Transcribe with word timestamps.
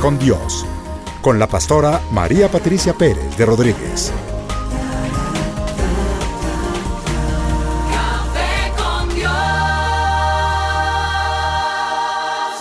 Con 0.00 0.18
Dios, 0.18 0.66
con 1.22 1.38
la 1.38 1.46
pastora 1.46 2.02
María 2.10 2.50
Patricia 2.50 2.92
Pérez 2.92 3.36
de 3.38 3.46
Rodríguez. 3.46 4.12
Café 7.90 8.72
con 8.76 9.14
Dios. 9.14 9.32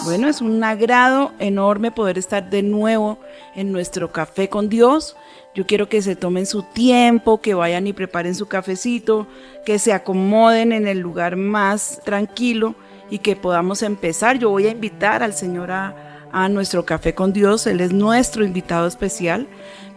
Bueno, 0.06 0.30
es 0.30 0.40
un 0.40 0.64
agrado 0.64 1.34
enorme 1.40 1.92
poder 1.92 2.18
estar 2.18 2.50
de 2.50 2.64
nuevo 2.64 3.20
en 3.54 3.74
nuestro 3.74 4.14
café 4.14 4.48
con 4.48 4.70
Dios. 4.70 5.18
Yo 5.54 5.66
quiero 5.66 5.90
que 5.90 6.02
se 6.02 6.16
tomen 6.16 6.46
su 6.46 6.64
tiempo, 6.64 7.42
que 7.42 7.54
vayan 7.54 7.86
y 7.88 7.94
preparen 7.94 8.36
su 8.36 8.46
cafecito, 8.48 9.28
que 9.66 9.78
se 9.78 9.92
acomoden 9.92 10.72
en 10.72 10.88
el 10.88 11.00
lugar 11.00 11.36
más 11.36 12.00
tranquilo 12.06 12.76
y 13.10 13.20
que 13.20 13.36
podamos 13.36 13.82
empezar. 13.84 14.40
Yo 14.40 14.52
voy 14.52 14.68
a 14.68 14.72
invitar 14.72 15.22
al 15.22 15.34
Señor 15.34 15.72
a, 15.72 16.15
a 16.36 16.50
nuestro 16.50 16.86
café 16.86 17.16
con 17.16 17.32
Dios. 17.32 17.66
Él 17.66 17.80
es 17.80 17.94
nuestro 17.94 18.44
invitado 18.44 18.88
especial. 18.88 19.48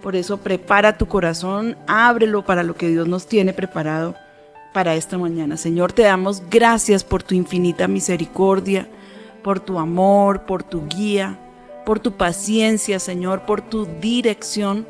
Por 0.00 0.14
eso 0.14 0.36
prepara 0.36 0.96
tu 0.96 1.08
corazón, 1.08 1.76
ábrelo 1.88 2.44
para 2.44 2.62
lo 2.62 2.76
que 2.76 2.88
Dios 2.88 3.08
nos 3.08 3.26
tiene 3.26 3.52
preparado 3.52 4.14
para 4.72 4.94
esta 4.94 5.18
mañana. 5.18 5.56
Señor, 5.56 5.92
te 5.92 6.02
damos 6.02 6.40
gracias 6.48 7.02
por 7.02 7.24
tu 7.24 7.34
infinita 7.34 7.88
misericordia, 7.88 8.88
por 9.42 9.58
tu 9.58 9.80
amor, 9.80 10.46
por 10.46 10.62
tu 10.62 10.86
guía, 10.86 11.36
por 11.84 11.98
tu 11.98 12.12
paciencia, 12.12 13.00
Señor, 13.00 13.44
por 13.44 13.60
tu 13.60 13.86
dirección, 14.00 14.86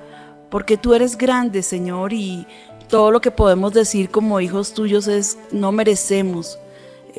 porque 0.51 0.77
tú 0.77 0.93
eres 0.93 1.17
grande, 1.17 1.63
Señor, 1.63 2.13
y 2.13 2.47
todo 2.91 3.11
lo 3.11 3.23
que 3.23 3.31
podemos 3.31 3.73
decir 3.73 4.11
como 4.11 4.41
hijos 4.41 4.75
tuyos 4.75 5.09
es 5.09 5.39
no 5.51 5.73
merecemos 5.73 6.59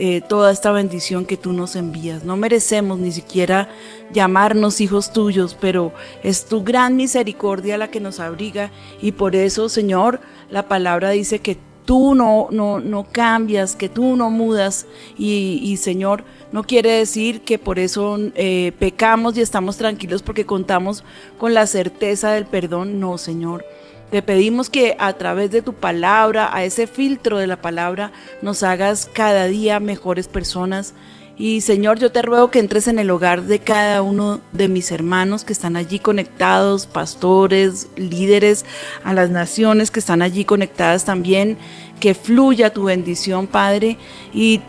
eh, 0.01 0.21
toda 0.21 0.51
esta 0.51 0.71
bendición 0.71 1.25
que 1.25 1.35
tú 1.35 1.51
nos 1.51 1.75
envías. 1.75 2.23
No 2.23 2.37
merecemos 2.37 2.99
ni 2.99 3.11
siquiera 3.11 3.67
llamarnos 4.13 4.79
hijos 4.79 5.11
tuyos, 5.11 5.57
pero 5.59 5.91
es 6.23 6.45
tu 6.45 6.63
gran 6.63 6.95
misericordia 6.95 7.77
la 7.77 7.91
que 7.91 7.99
nos 7.99 8.21
abriga 8.21 8.71
y 9.01 9.11
por 9.11 9.35
eso, 9.35 9.67
Señor, 9.67 10.21
la 10.49 10.69
palabra 10.69 11.09
dice 11.09 11.39
que 11.39 11.57
tú 11.83 12.15
no, 12.15 12.47
no, 12.49 12.79
no 12.79 13.07
cambias, 13.11 13.75
que 13.75 13.89
tú 13.89 14.15
no 14.15 14.29
mudas 14.29 14.85
y, 15.17 15.59
y, 15.61 15.75
Señor, 15.75 16.23
no 16.53 16.63
quiere 16.63 16.91
decir 16.91 17.41
que 17.41 17.59
por 17.59 17.77
eso 17.77 18.17
eh, 18.35 18.71
pecamos 18.79 19.37
y 19.37 19.41
estamos 19.41 19.75
tranquilos 19.75 20.21
porque 20.21 20.45
contamos 20.45 21.03
con 21.37 21.53
la 21.53 21.67
certeza 21.67 22.31
del 22.31 22.45
perdón. 22.45 23.01
No, 23.01 23.17
Señor. 23.17 23.65
Te 24.11 24.23
pedimos 24.23 24.71
que 24.71 24.95
a 24.97 25.13
través 25.13 25.51
de 25.51 25.61
tu 25.61 25.73
palabra, 25.73 26.49
a 26.51 26.63
ese 26.63 26.87
filtro 26.87 27.37
de 27.37 27.45
la 27.45 27.61
palabra, 27.61 28.11
nos 28.41 28.63
hagas 28.63 29.07
cada 29.11 29.45
día 29.45 29.79
mejores 29.79 30.27
personas. 30.27 30.95
Y 31.37 31.61
Señor, 31.61 31.99
yo 31.99 32.11
te 32.11 32.21
ruego 32.21 32.51
que 32.51 32.59
entres 32.59 32.87
en 32.87 32.99
el 32.99 33.11
hogar 33.11 33.43
de 33.43 33.59
cada 33.59 34.01
uno 34.01 34.41
de 34.51 34.67
mis 34.67 34.91
hermanos 34.91 35.45
que 35.45 35.53
están 35.53 35.77
allí 35.77 35.99
conectados, 35.99 36.85
pastores, 36.85 37.87
líderes, 37.95 38.65
a 39.03 39.13
las 39.13 39.29
naciones 39.29 39.91
que 39.91 40.01
están 40.01 40.21
allí 40.21 40.43
conectadas 40.43 41.05
también, 41.05 41.57
que 42.01 42.13
fluya 42.13 42.73
tu 42.73 42.85
bendición, 42.85 43.47
Padre. 43.47 43.97
Y, 44.33 44.61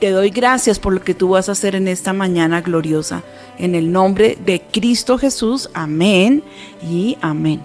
te 0.00 0.10
doy 0.10 0.28
gracias 0.28 0.78
por 0.78 0.92
lo 0.92 1.00
que 1.00 1.14
tú 1.14 1.30
vas 1.30 1.48
a 1.48 1.52
hacer 1.52 1.74
en 1.74 1.88
esta 1.88 2.12
mañana 2.12 2.60
gloriosa. 2.60 3.22
En 3.58 3.74
el 3.74 3.90
nombre 3.90 4.36
de 4.44 4.60
Cristo 4.60 5.16
Jesús, 5.16 5.70
amén 5.72 6.44
y 6.82 7.16
amén. 7.22 7.62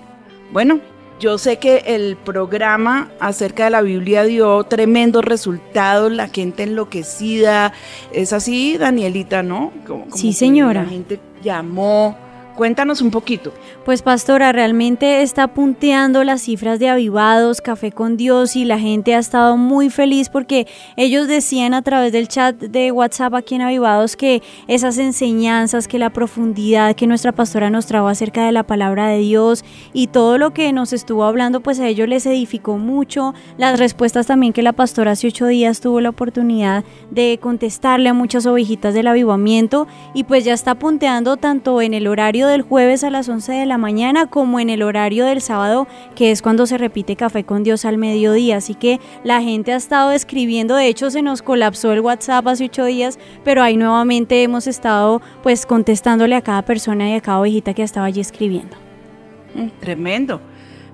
Bueno, 0.54 0.80
yo 1.20 1.38
sé 1.38 1.58
que 1.58 1.84
el 1.88 2.16
programa 2.16 3.10
acerca 3.20 3.66
de 3.66 3.70
la 3.72 3.82
Biblia 3.82 4.24
dio 4.24 4.64
tremendos 4.66 5.24
resultados, 5.26 6.12
la 6.12 6.28
gente 6.28 6.64
enloquecida. 6.64 7.74
Es 8.12 8.34
así, 8.34 8.78
Danielita, 8.78 9.42
¿no? 9.44 9.72
Como- 9.86 10.04
como 10.06 10.16
Sí, 10.18 10.34
señora. 10.34 10.84
La 10.84 10.90
gente 10.90 11.20
llamó. 11.44 12.18
Cuéntanos 12.57 13.03
un 13.03 13.12
poquito. 13.12 13.53
Pues 13.85 14.01
pastora, 14.01 14.51
realmente 14.51 15.22
está 15.22 15.47
punteando 15.47 16.23
las 16.23 16.41
cifras 16.41 16.79
de 16.79 16.90
avivados, 16.90 17.62
café 17.62 17.91
con 17.91 18.18
Dios 18.18 18.56
y 18.56 18.66
la 18.66 18.79
gente 18.79 19.13
ha 19.13 19.19
estado 19.19 19.57
muy 19.57 19.91
feliz 19.91 20.29
porque 20.29 20.66
ellos 20.95 21.28
decían 21.28 21.75
a 21.75 21.84
través 21.84 22.12
del 22.12 22.28
chat 22.28 22.56
de 22.56 22.91
WhatsApp 22.91 23.35
aquí 23.35 23.53
en 23.53 23.62
Avivados 23.62 24.16
que 24.16 24.41
esas 24.68 24.97
enseñanzas, 24.97 25.88
que 25.88 26.00
la 26.00 26.09
profundidad 26.09 26.95
que 26.95 27.06
nuestra 27.06 27.31
pastora 27.31 27.69
nos 27.69 27.85
trajo 27.85 28.07
acerca 28.07 28.44
de 28.44 28.51
la 28.51 28.63
palabra 28.63 29.07
de 29.07 29.19
Dios 29.19 29.63
y 29.94 30.07
todo 30.07 30.39
lo 30.39 30.51
que 30.51 30.74
nos 30.74 30.94
estuvo 30.94 31.25
hablando, 31.25 31.62
pues 31.62 31.79
a 31.79 31.88
ellos 31.88 32.09
les 32.09 32.25
edificó 32.25 32.79
mucho. 32.79 33.35
Las 33.59 33.78
respuestas 33.78 34.25
también 34.25 34.51
que 34.51 34.63
la 34.63 34.74
pastora 34.74 35.12
hace 35.12 35.28
ocho 35.28 35.45
días 35.45 35.79
tuvo 35.79 36.01
la 36.01 36.09
oportunidad 36.09 36.84
de 37.12 37.38
contestarle 37.39 38.09
a 38.09 38.16
muchas 38.16 38.47
ovejitas 38.47 38.95
del 38.95 39.06
avivamiento 39.06 39.85
y 40.16 40.24
pues 40.24 40.44
ya 40.44 40.56
está 40.56 40.74
punteando 40.74 41.38
tanto 41.38 41.84
en 41.84 41.94
el 41.94 42.07
horario 42.07 42.47
del 42.47 42.63
jueves 42.63 43.03
a 43.03 43.09
las 43.09 43.30
11 43.30 43.52
de 43.53 43.66
la 43.66 43.78
mañana 43.78 44.25
como 44.28 44.59
en 44.59 44.69
el 44.69 44.81
horario 44.81 45.25
del 45.25 45.41
sábado 45.41 45.88
que 46.16 46.31
es 46.31 46.41
cuando 46.41 46.66
se 46.66 46.78
repite 46.78 47.16
café 47.16 47.44
con 47.44 47.63
Dios 47.63 47.85
al 47.85 47.97
mediodía 47.97 48.58
así 48.58 48.74
que 48.74 49.00
la 49.24 49.41
gente 49.41 49.74
ha 49.74 49.75
estado 49.75 50.12
escribiendo 50.12 50.75
de 50.75 50.88
hecho 50.88 51.12
se 51.12 51.22
nos 51.22 51.41
colapsó 51.41 51.91
el 51.91 52.02
WhatsApp 52.02 52.47
hace 52.47 52.66
ocho 52.66 52.86
días 52.86 53.19
pero 53.44 53.62
ahí 53.62 53.78
nuevamente 53.78 54.41
hemos 54.41 54.68
estado 54.68 55.22
pues 55.44 55.66
contestándole 55.66 56.36
a 56.36 56.41
cada 56.41 56.63
persona 56.63 57.09
y 57.09 57.13
a 57.13 57.22
cada 57.22 57.40
ovejita 57.40 57.74
que 57.74 57.84
estaba 57.84 58.07
allí 58.07 58.22
escribiendo 58.22 58.88
Mm, 59.57 59.69
Tremendo. 59.80 60.41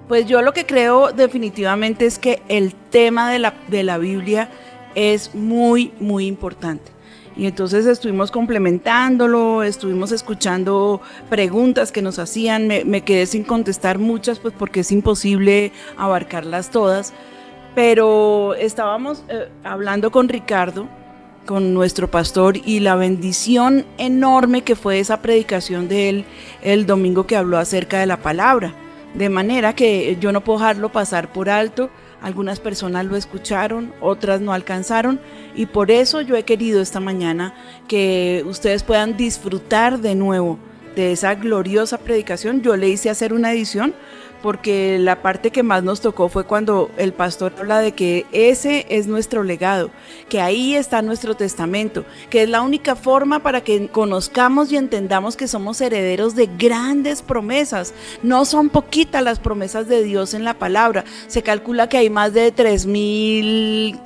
Pues 0.08 0.26
yo 0.26 0.42
lo 0.42 0.54
que 0.54 0.66
creo 0.66 1.12
definitivamente 1.12 2.06
es 2.06 2.20
que 2.20 2.42
el 2.50 2.74
tema 2.74 3.30
de 3.32 3.40
la, 3.40 3.54
de 3.68 3.84
la 3.84 3.98
Biblia 3.98 4.50
es 4.96 5.34
muy, 5.34 5.94
muy 6.00 6.28
importante. 6.28 6.92
Y 7.36 7.48
entonces 7.48 7.86
estuvimos 7.88 8.30
complementándolo, 8.30 9.64
estuvimos 9.64 10.12
escuchando 10.12 11.02
preguntas 11.30 11.92
que 11.92 12.02
nos 12.02 12.20
hacían, 12.20 12.68
me, 12.68 13.02
quedé 13.02 13.26
sin 13.26 13.44
contestar 13.44 13.98
muchas, 13.98 14.40
pues 14.40 14.54
porque 14.58 14.82
es 14.82 14.92
imposible 14.92 15.72
abarcarlas 15.98 16.70
todas, 16.70 17.12
pero 17.74 18.54
estábamos 18.54 19.24
eh, 19.30 19.50
hablando 19.64 20.12
con 20.12 20.30
Ricardo, 20.30 20.88
con 21.48 21.74
nuestro 21.74 22.10
pastor, 22.10 22.58
y 22.58 22.80
la 22.82 22.96
bendición 22.96 23.86
enorme 23.98 24.62
que 24.62 24.76
fue 24.76 25.00
esa 25.00 25.22
predicación 25.22 25.88
de 25.88 26.10
él 26.10 26.26
el 26.62 26.86
domingo 26.86 27.26
que 27.26 27.36
habló 27.36 27.58
acerca 27.58 28.00
de 28.00 28.06
la 28.06 28.18
palabra. 28.18 28.76
De 29.16 29.30
manera 29.30 29.76
que 29.76 30.18
yo 30.20 30.32
no 30.32 30.42
puedo 30.42 30.60
dejarlo 30.60 30.92
pasar 30.92 31.32
por 31.32 31.50
alto. 31.50 31.90
Algunas 32.24 32.62
personas 32.62 33.06
lo 33.06 33.18
escucharon, 33.18 33.94
otras 34.00 34.40
no 34.40 34.54
alcanzaron. 34.54 35.20
Y 35.56 35.66
por 35.66 35.92
eso 35.92 36.22
yo 36.22 36.38
he 36.38 36.44
querido 36.44 36.82
esta 36.82 37.02
mañana 37.02 37.54
que 37.88 38.44
ustedes 38.48 38.82
puedan 38.82 39.18
disfrutar 39.18 40.00
de 40.00 40.16
nuevo 40.16 40.58
de 40.96 41.12
esa 41.12 41.36
gloriosa 41.36 41.98
predicación. 41.98 42.62
Yo 42.62 42.78
le 42.78 42.88
hice 42.88 43.10
hacer 43.10 43.34
una 43.34 43.52
edición 43.52 43.94
porque 44.44 45.00
la 45.00 45.22
parte 45.22 45.52
que 45.52 45.64
más 45.64 45.84
nos 45.84 46.02
tocó 46.02 46.28
fue 46.28 46.44
cuando 46.44 46.92
el 46.98 47.14
pastor 47.14 47.54
habla 47.58 47.80
de 47.80 47.94
que 47.94 48.26
ese 48.34 48.86
es 48.90 49.08
nuestro 49.08 49.42
legado, 49.42 49.90
que 50.28 50.42
ahí 50.42 50.76
está 50.76 51.02
nuestro 51.02 51.36
testamento, 51.36 52.04
que 52.30 52.44
es 52.44 52.50
la 52.50 52.62
única 52.62 52.98
forma 52.98 53.40
para 53.40 53.62
que 53.62 53.88
conozcamos 53.88 54.70
y 54.70 54.76
entendamos 54.76 55.38
que 55.38 55.48
somos 55.48 55.80
herederos 55.80 56.36
de 56.36 56.50
grandes 56.58 57.22
promesas. 57.22 57.94
No 58.22 58.44
son 58.44 58.70
poquitas 58.70 59.24
las 59.24 59.40
promesas 59.40 59.88
de 59.88 60.04
Dios 60.04 60.34
en 60.34 60.44
la 60.44 60.56
palabra. 60.56 61.06
Se 61.28 61.42
calcula 61.42 61.88
que 61.88 61.98
hay 61.98 62.10
más 62.10 62.34
de 62.34 62.52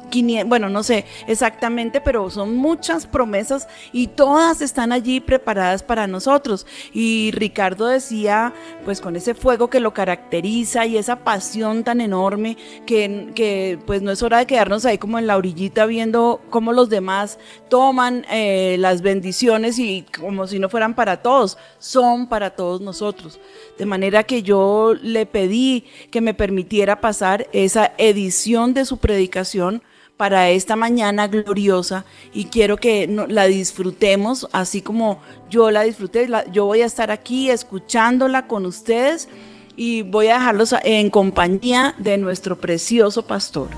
3.500, 0.09 0.47
bueno, 0.47 0.69
no 0.69 0.83
sé 0.83 1.05
exactamente, 1.27 2.01
pero 2.01 2.29
son 2.29 2.55
muchas 2.55 3.05
promesas 3.07 3.67
y 3.91 4.07
todas 4.07 4.61
están 4.61 4.91
allí 4.91 5.19
preparadas 5.19 5.83
para 5.83 6.07
nosotros. 6.07 6.65
Y 6.93 7.31
Ricardo 7.33 7.87
decía, 7.87 8.53
pues 8.85 9.01
con 9.01 9.15
ese 9.15 9.33
fuego 9.33 9.69
que 9.69 9.79
lo 9.79 9.93
caracteriza 9.93 10.85
y 10.85 10.97
esa 10.97 11.17
pasión 11.17 11.83
tan 11.83 12.01
enorme 12.01 12.57
que, 12.85 13.31
que, 13.35 13.79
pues 13.85 14.01
no 14.01 14.11
es 14.11 14.21
hora 14.23 14.39
de 14.39 14.47
quedarnos 14.47 14.85
ahí 14.85 14.97
como 14.97 15.19
en 15.19 15.27
la 15.27 15.37
orillita 15.37 15.85
viendo 15.85 16.41
cómo 16.49 16.73
los 16.73 16.89
demás 16.89 17.39
toman 17.69 18.25
eh, 18.29 18.77
las 18.79 19.01
bendiciones 19.01 19.79
y 19.79 20.05
como 20.17 20.47
si 20.47 20.59
no 20.59 20.69
fueran 20.69 20.95
para 20.95 21.21
todos, 21.21 21.57
son 21.79 22.27
para 22.27 22.51
todos 22.51 22.81
nosotros. 22.81 23.39
De 23.77 23.85
manera 23.85 24.23
que 24.23 24.41
yo 24.43 24.95
le 25.01 25.25
pedí 25.25 25.85
que 26.09 26.21
me 26.21 26.33
permitiera 26.33 26.99
pasar 26.99 27.47
esa 27.53 27.91
edición 27.97 28.73
de 28.73 28.85
su 28.85 28.97
predicación 28.97 29.83
para 30.17 30.49
esta 30.49 30.75
mañana 30.75 31.27
gloriosa 31.27 32.03
y 32.33 32.45
quiero 32.45 32.77
que 32.77 33.07
la 33.29 33.45
disfrutemos 33.45 34.49
así 34.51 34.81
como 34.81 35.21
yo 35.49 35.69
la 35.69 35.83
disfruté. 35.83 36.27
Yo 36.51 36.65
voy 36.65 36.81
a 36.81 36.87
estar 36.87 37.11
aquí 37.11 37.51
escuchándola 37.51 38.47
con 38.47 38.65
ustedes 38.65 39.29
y 39.75 40.01
voy 40.01 40.27
a 40.27 40.39
dejarlos 40.39 40.73
en 40.83 41.11
compañía 41.11 41.93
de 41.99 42.17
nuestro 42.17 42.57
precioso 42.57 43.25
pastor. 43.27 43.69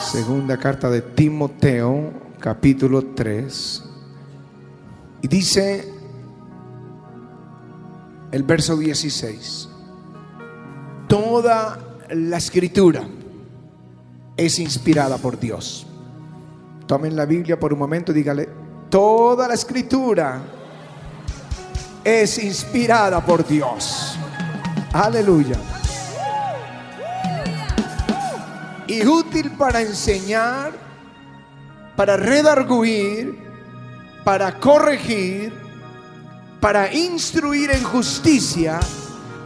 Segunda 0.00 0.56
carta 0.56 0.88
de 0.88 1.02
Timoteo, 1.02 2.10
capítulo 2.38 3.02
3. 3.14 3.83
Y 5.24 5.26
dice 5.26 5.90
el 8.30 8.42
verso 8.42 8.76
16. 8.76 9.70
Toda 11.08 11.78
la 12.10 12.36
escritura 12.36 13.08
es 14.36 14.58
inspirada 14.58 15.16
por 15.16 15.40
Dios. 15.40 15.86
Tomen 16.86 17.16
la 17.16 17.24
Biblia 17.24 17.58
por 17.58 17.72
un 17.72 17.78
momento 17.78 18.12
dígale, 18.12 18.50
toda 18.90 19.48
la 19.48 19.54
escritura 19.54 20.42
es 22.04 22.44
inspirada 22.44 23.24
por 23.24 23.48
Dios. 23.48 24.18
Aleluya. 24.92 25.56
y 28.86 29.06
útil 29.06 29.52
para 29.52 29.80
enseñar, 29.80 30.72
para 31.96 32.18
redarguir, 32.18 33.43
para 34.24 34.58
corregir, 34.58 35.52
para 36.60 36.92
instruir 36.92 37.70
en 37.70 37.84
justicia, 37.84 38.80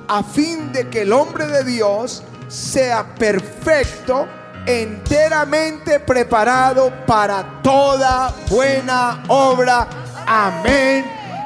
a 0.07 0.23
fin 0.23 0.73
de 0.73 0.89
que 0.89 1.03
el 1.03 1.13
hombre 1.13 1.47
de 1.47 1.65
Dios 1.65 2.23
sea 2.47 3.15
perfecto, 3.15 4.27
enteramente 4.65 6.01
preparado 6.01 6.93
para 7.07 7.61
toda 7.63 8.33
buena 8.49 9.23
obra. 9.29 9.89
Amén 10.27 11.05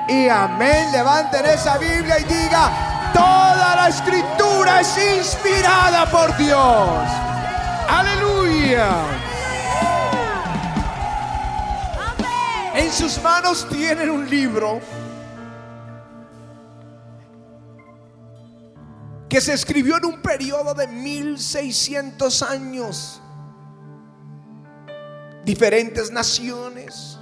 y 0.09 0.29
amén. 0.29 0.93
Levanten 0.93 1.47
esa 1.47 1.79
Biblia 1.79 2.19
y 2.21 2.25
diga, 2.25 3.11
toda 3.15 3.77
la 3.77 3.89
escritura 3.89 4.81
es 4.81 4.99
inspirada 5.19 6.11
por 6.11 6.37
Dios. 6.37 7.09
Aleluya. 7.89 9.32
En 12.75 12.91
sus 12.91 13.23
manos 13.23 13.69
tienen 13.69 14.09
un 14.09 14.29
libro 14.29 14.81
que 19.29 19.41
se 19.41 19.55
escribió 19.55 19.97
en 19.97 20.05
un 20.05 20.21
periodo 20.21 20.75
de 20.75 20.87
1600 20.87 22.43
años. 22.43 23.21
Diferentes 25.45 26.11
naciones, 26.11 27.19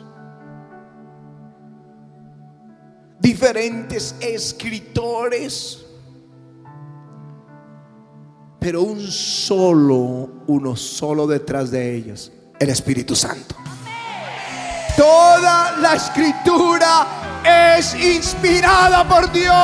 diferentes 3.20 4.14
escritores, 4.20 5.86
pero 8.58 8.82
un 8.82 9.00
solo, 9.00 10.42
uno 10.48 10.76
solo 10.76 11.26
detrás 11.26 11.70
de 11.70 11.94
ellos, 11.94 12.32
el 12.58 12.70
Espíritu 12.70 13.16
Santo. 13.16 13.59
Toda 15.00 15.78
la 15.78 15.94
escritura 15.94 17.06
es 17.42 17.94
inspirada 17.94 19.08
por 19.08 19.32
Dios. 19.32 19.54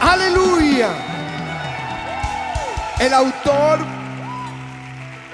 Aleluya. 0.00 0.88
El 2.98 3.12
autor 3.12 3.80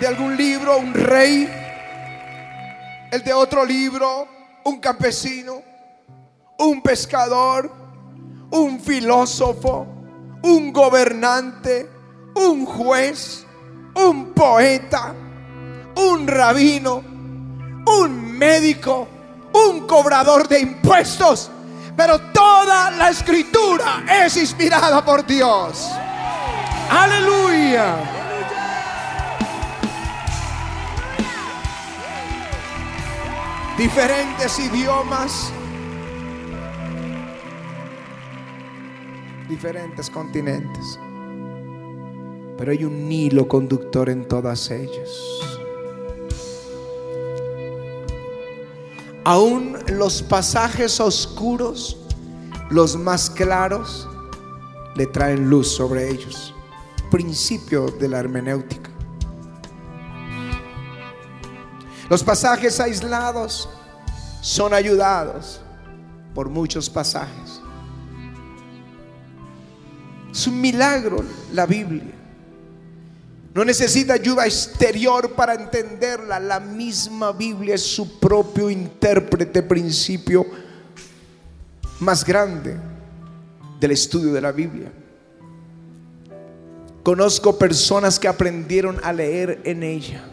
de 0.01 0.07
algún 0.09 0.37
libro, 0.37 0.79
un 0.79 0.93
rey, 0.93 1.49
el 3.13 3.23
de 3.23 3.33
otro 3.33 3.65
libro, 3.65 4.27
un 4.65 4.81
campesino, 4.81 5.63
un 6.59 6.83
pescador, 6.83 7.71
un 8.51 8.81
filósofo, 8.81 9.87
un 10.43 10.73
gobernante, 10.73 11.89
un 12.35 12.67
juez, 12.67 13.47
un 13.95 14.33
poeta, 14.33 15.15
un 15.95 16.27
rabino, 16.27 17.12
un 17.87 18.39
médico, 18.39 19.09
un 19.53 19.87
cobrador 19.87 20.49
de 20.49 20.61
impuestos. 20.61 21.51
Pero 21.97 22.19
toda 22.33 22.91
la 22.91 23.11
escritura 23.11 24.05
es 24.25 24.37
inspirada 24.37 25.05
por 25.05 25.27
Dios. 25.27 25.91
Aleluya. 26.91 27.97
Diferentes 33.77 34.59
idiomas. 34.59 35.53
Diferentes 39.49 40.09
continentes. 40.09 40.99
Pero 42.57 42.71
hay 42.71 42.85
un 42.85 43.11
hilo 43.11 43.49
conductor 43.49 44.09
en 44.09 44.29
todas 44.29 44.71
ellas. 44.71 45.52
Aún 49.25 49.79
los 49.89 50.21
pasajes 50.23 50.99
oscuros, 50.99 51.97
los 52.71 52.97
más 52.97 53.31
claros, 53.31 54.09
le 54.97 55.07
traen 55.07 55.49
luz 55.49 55.69
sobre 55.69 56.11
ellos. 56.11 56.53
Principio 57.11 57.87
de 57.87 58.09
la 58.09 58.19
hermenéutica. 58.19 58.91
Los 62.09 62.25
pasajes 62.25 62.81
aislados 62.81 63.69
son 64.41 64.75
ayudados 64.75 65.61
por 66.35 66.49
muchos 66.49 66.91
pasajes. 66.91 67.61
Es 70.33 70.47
un 70.47 70.61
milagro 70.61 71.25
la 71.53 71.67
Biblia. 71.67 72.22
No 73.55 73.65
necesita 73.65 74.15
ayuda 74.15 74.47
exterior 74.47 75.33
para 75.33 75.55
entenderla. 75.55 76.41
La 76.41 76.59
misma 76.59 77.33
Biblia 77.33 77.75
es 77.75 77.83
su 77.83 78.19
propio 78.19 78.71
intérprete, 78.71 79.63
principio 79.63 80.47
más 82.01 82.25
grande 82.25 82.77
del 83.79 83.91
estudio 83.91 84.33
de 84.33 84.41
la 84.41 84.53
Biblia. 84.53 84.91
Conozco 87.03 87.59
personas 87.59 88.19
que 88.19 88.29
aprendieron 88.29 88.99
a 89.03 89.13
leer 89.13 89.61
en 89.65 89.83
ella. 89.83 90.25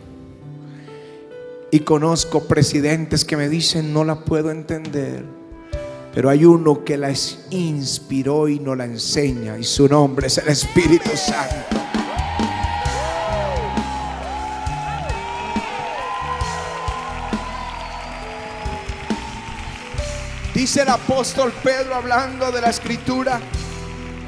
Y 1.72 1.82
conozco 1.82 2.48
presidentes 2.48 3.26
que 3.26 3.36
me 3.36 3.50
dicen 3.50 3.94
no 3.94 4.06
la 4.06 4.24
puedo 4.24 4.50
entender. 4.50 5.26
Pero 6.14 6.30
hay 6.30 6.46
uno 6.46 6.86
que 6.86 6.98
la 6.98 7.12
inspiró 7.50 8.48
y 8.48 8.60
no 8.60 8.76
la 8.76 8.86
enseña. 8.86 9.58
Y 9.58 9.64
su 9.64 9.90
nombre 9.90 10.28
es 10.28 10.38
el 10.38 10.48
Espíritu 10.48 11.10
Santo. 11.16 11.89
Dice 20.60 20.82
el 20.82 20.90
apóstol 20.90 21.54
Pedro 21.64 21.96
hablando 21.96 22.52
de 22.52 22.60
la 22.60 22.70
escritura. 22.70 23.40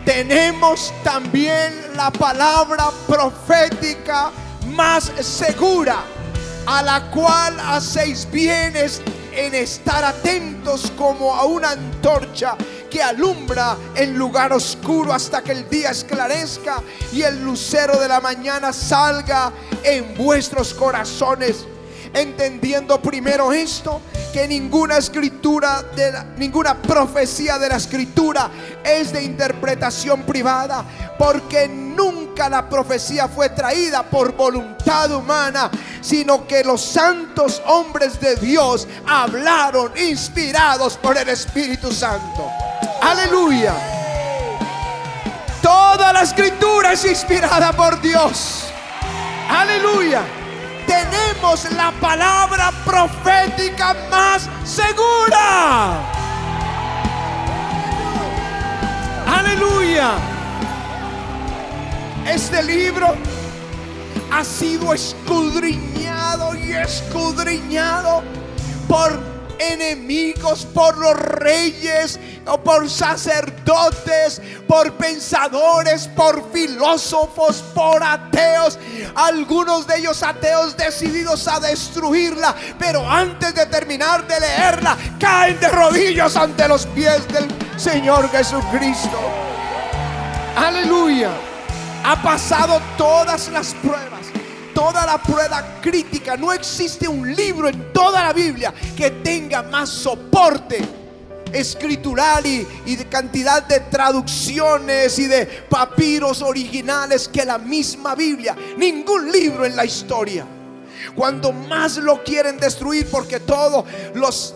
Tenemos 0.05 0.93
también 1.03 1.73
la 1.97 2.09
palabra 2.09 2.85
profética 3.05 4.31
más 4.67 5.11
segura, 5.19 5.97
a 6.65 6.81
la 6.83 7.11
cual 7.11 7.59
hacéis 7.59 8.25
bien 8.31 8.77
es- 8.77 9.01
en 9.33 9.53
estar 9.53 10.05
atentos 10.05 10.93
como 10.97 11.35
a 11.35 11.43
una 11.43 11.71
antorcha 11.71 12.55
que 12.89 13.03
alumbra 13.03 13.75
en 13.95 14.17
lugar 14.17 14.53
oscuro 14.53 15.11
hasta 15.11 15.41
que 15.41 15.51
el 15.51 15.67
día 15.69 15.89
esclarezca 15.91 16.81
y 17.11 17.23
el 17.23 17.43
lucero 17.43 17.99
de 17.99 18.07
la 18.07 18.21
mañana 18.21 18.71
salga 18.71 19.51
en 19.83 20.15
vuestros 20.15 20.73
corazones. 20.73 21.65
Entendiendo 22.13 23.01
primero 23.01 23.53
esto, 23.53 24.01
que 24.33 24.47
ninguna 24.47 24.97
escritura, 24.97 25.81
de 25.95 26.11
la- 26.11 26.23
ninguna 26.37 26.75
profecía 26.81 27.57
de 27.57 27.69
la 27.69 27.77
escritura 27.77 28.49
es 28.83 29.11
de 29.13 29.23
interpretación 29.23 30.23
privada, 30.23 30.83
porque 31.17 31.67
nunca 31.69 32.49
la 32.49 32.67
profecía 32.67 33.27
fue 33.27 33.49
traída 33.49 34.03
por 34.03 34.33
voluntad 34.35 35.11
humana, 35.11 35.69
sino 36.01 36.45
que 36.47 36.63
los 36.63 36.81
santos 36.81 37.61
hombres 37.65 38.19
de 38.19 38.35
Dios 38.35 38.87
hablaron 39.07 39.91
inspirados 39.97 40.97
por 40.97 41.17
el 41.17 41.29
Espíritu 41.29 41.91
Santo. 41.91 42.49
Aleluya. 43.01 43.73
Toda 45.61 46.11
la 46.13 46.21
escritura 46.23 46.93
es 46.93 47.05
inspirada 47.05 47.71
por 47.73 48.01
Dios. 48.01 48.65
Aleluya. 49.49 50.23
Tenemos 50.91 51.71
la 51.71 51.91
palabra 52.01 52.69
profética 52.83 53.95
más 54.09 54.49
segura. 54.65 56.01
Aleluya. 59.25 60.11
Este 62.25 62.61
libro 62.61 63.15
ha 64.33 64.43
sido 64.43 64.93
escudriñado 64.93 66.55
y 66.55 66.73
escudriñado 66.73 68.21
por 68.89 69.30
enemigos, 69.61 70.65
por 70.65 70.97
los 70.97 71.15
reyes, 71.15 72.19
o 72.47 72.57
por 72.57 72.89
sacerdotes, 72.89 74.41
por 74.67 74.91
pensadores, 74.93 76.07
por 76.07 76.51
filósofos, 76.51 77.63
por 77.73 78.03
ateos, 78.03 78.79
algunos 79.15 79.85
de 79.87 79.97
ellos 79.97 80.23
ateos 80.23 80.75
decididos 80.75 81.47
a 81.47 81.59
destruirla, 81.59 82.55
pero 82.79 83.07
antes 83.09 83.53
de 83.53 83.65
terminar 83.67 84.27
de 84.27 84.39
leerla, 84.39 84.97
caen 85.19 85.59
de 85.59 85.69
rodillas 85.69 86.35
ante 86.35 86.67
los 86.67 86.85
pies 86.87 87.27
del 87.29 87.47
Señor 87.77 88.29
Jesucristo. 88.31 89.19
Aleluya. 90.55 91.31
Ha 92.03 92.19
pasado 92.21 92.81
todas 92.97 93.47
las 93.49 93.75
pruebas, 93.75 94.30
toda 94.73 95.05
la 95.05 95.21
prueba 95.21 95.79
crítica. 95.81 96.37
No 96.37 96.51
existe 96.53 97.07
un 97.07 97.35
libro 97.35 97.67
en 97.67 97.91
toda 97.93 98.23
la 98.23 98.33
Biblia 98.33 98.73
que 98.95 99.11
tenga 99.11 99.63
más 99.63 99.89
soporte 99.89 100.81
escritural 101.53 102.45
y, 102.45 102.65
y 102.85 102.95
de 102.95 103.05
cantidad 103.07 103.63
de 103.63 103.81
traducciones 103.81 105.19
y 105.19 105.27
de 105.27 105.45
papiros 105.45 106.41
originales 106.41 107.27
que 107.27 107.45
la 107.45 107.57
misma 107.57 108.15
Biblia. 108.15 108.55
Ningún 108.77 109.31
libro 109.31 109.65
en 109.65 109.75
la 109.75 109.85
historia. 109.85 110.45
Cuando 111.15 111.51
más 111.51 111.97
lo 111.97 112.23
quieren 112.23 112.57
destruir 112.57 113.07
porque 113.09 113.39
todos 113.39 113.85
los 114.13 114.55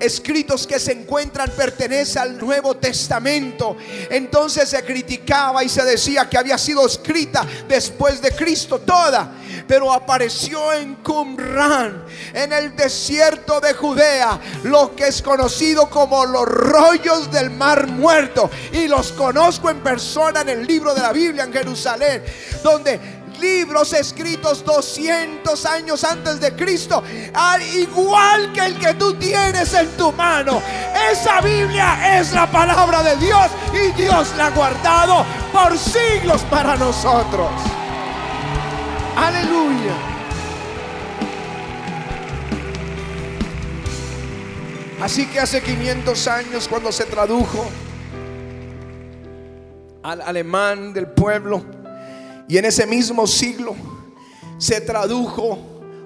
escritos 0.00 0.66
que 0.66 0.78
se 0.80 0.92
encuentran 0.92 1.50
pertenecen 1.50 2.22
al 2.22 2.38
Nuevo 2.38 2.76
Testamento. 2.76 3.76
Entonces 4.08 4.68
se 4.68 4.82
criticaba 4.82 5.62
y 5.62 5.68
se 5.68 5.84
decía 5.84 6.28
que 6.28 6.38
había 6.38 6.58
sido 6.58 6.86
escrita 6.86 7.46
después 7.68 8.20
de 8.20 8.32
Cristo 8.32 8.80
toda. 8.80 9.34
Pero 9.66 9.92
apareció 9.92 10.72
en 10.72 10.96
Qumran, 10.96 12.04
en 12.32 12.52
el 12.52 12.74
desierto 12.76 13.60
de 13.60 13.74
Judea, 13.74 14.38
lo 14.64 14.94
que 14.94 15.08
es 15.08 15.22
conocido 15.22 15.88
como 15.88 16.24
los 16.26 16.44
rollos 16.46 17.30
del 17.30 17.50
mar 17.50 17.86
muerto. 17.86 18.50
Y 18.72 18.88
los 18.88 19.12
conozco 19.12 19.70
en 19.70 19.80
persona 19.80 20.42
en 20.42 20.48
el 20.48 20.66
libro 20.66 20.94
de 20.94 21.00
la 21.00 21.12
Biblia 21.12 21.44
en 21.44 21.52
Jerusalén, 21.52 22.22
donde 22.62 23.20
libros 23.40 23.92
escritos 23.92 24.64
200 24.64 25.66
años 25.66 26.04
antes 26.04 26.40
de 26.40 26.54
Cristo, 26.54 27.02
al 27.34 27.62
igual 27.62 28.52
que 28.52 28.66
el 28.66 28.78
que 28.78 28.94
tú 28.94 29.14
tienes 29.14 29.72
en 29.74 29.88
tu 29.96 30.12
mano. 30.12 30.62
Esa 31.10 31.40
Biblia 31.40 32.18
es 32.20 32.32
la 32.32 32.50
palabra 32.50 33.02
de 33.02 33.16
Dios 33.16 33.46
y 33.72 34.00
Dios 34.00 34.28
la 34.36 34.46
ha 34.46 34.50
guardado 34.50 35.24
por 35.52 35.76
siglos 35.76 36.42
para 36.50 36.76
nosotros. 36.76 37.79
Aleluya. 39.16 39.94
Así 45.00 45.26
que 45.26 45.40
hace 45.40 45.62
500 45.62 46.28
años 46.28 46.68
cuando 46.68 46.92
se 46.92 47.04
tradujo 47.04 47.66
al 50.02 50.20
alemán 50.20 50.92
del 50.92 51.08
pueblo, 51.08 51.62
y 52.48 52.58
en 52.58 52.64
ese 52.64 52.86
mismo 52.86 53.26
siglo 53.26 53.74
se 54.58 54.80
tradujo 54.80 55.58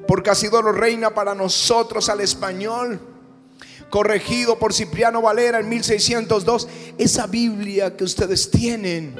por 0.06 0.22
Casidoro 0.22 0.72
Reina 0.72 1.10
para 1.12 1.34
nosotros 1.34 2.08
al 2.08 2.20
español, 2.20 3.00
corregido 3.90 4.58
por 4.58 4.72
Cipriano 4.72 5.22
Valera 5.22 5.58
en 5.58 5.68
1602. 5.68 6.68
Esa 6.98 7.26
Biblia 7.26 7.96
que 7.96 8.04
ustedes 8.04 8.50
tienen 8.50 9.16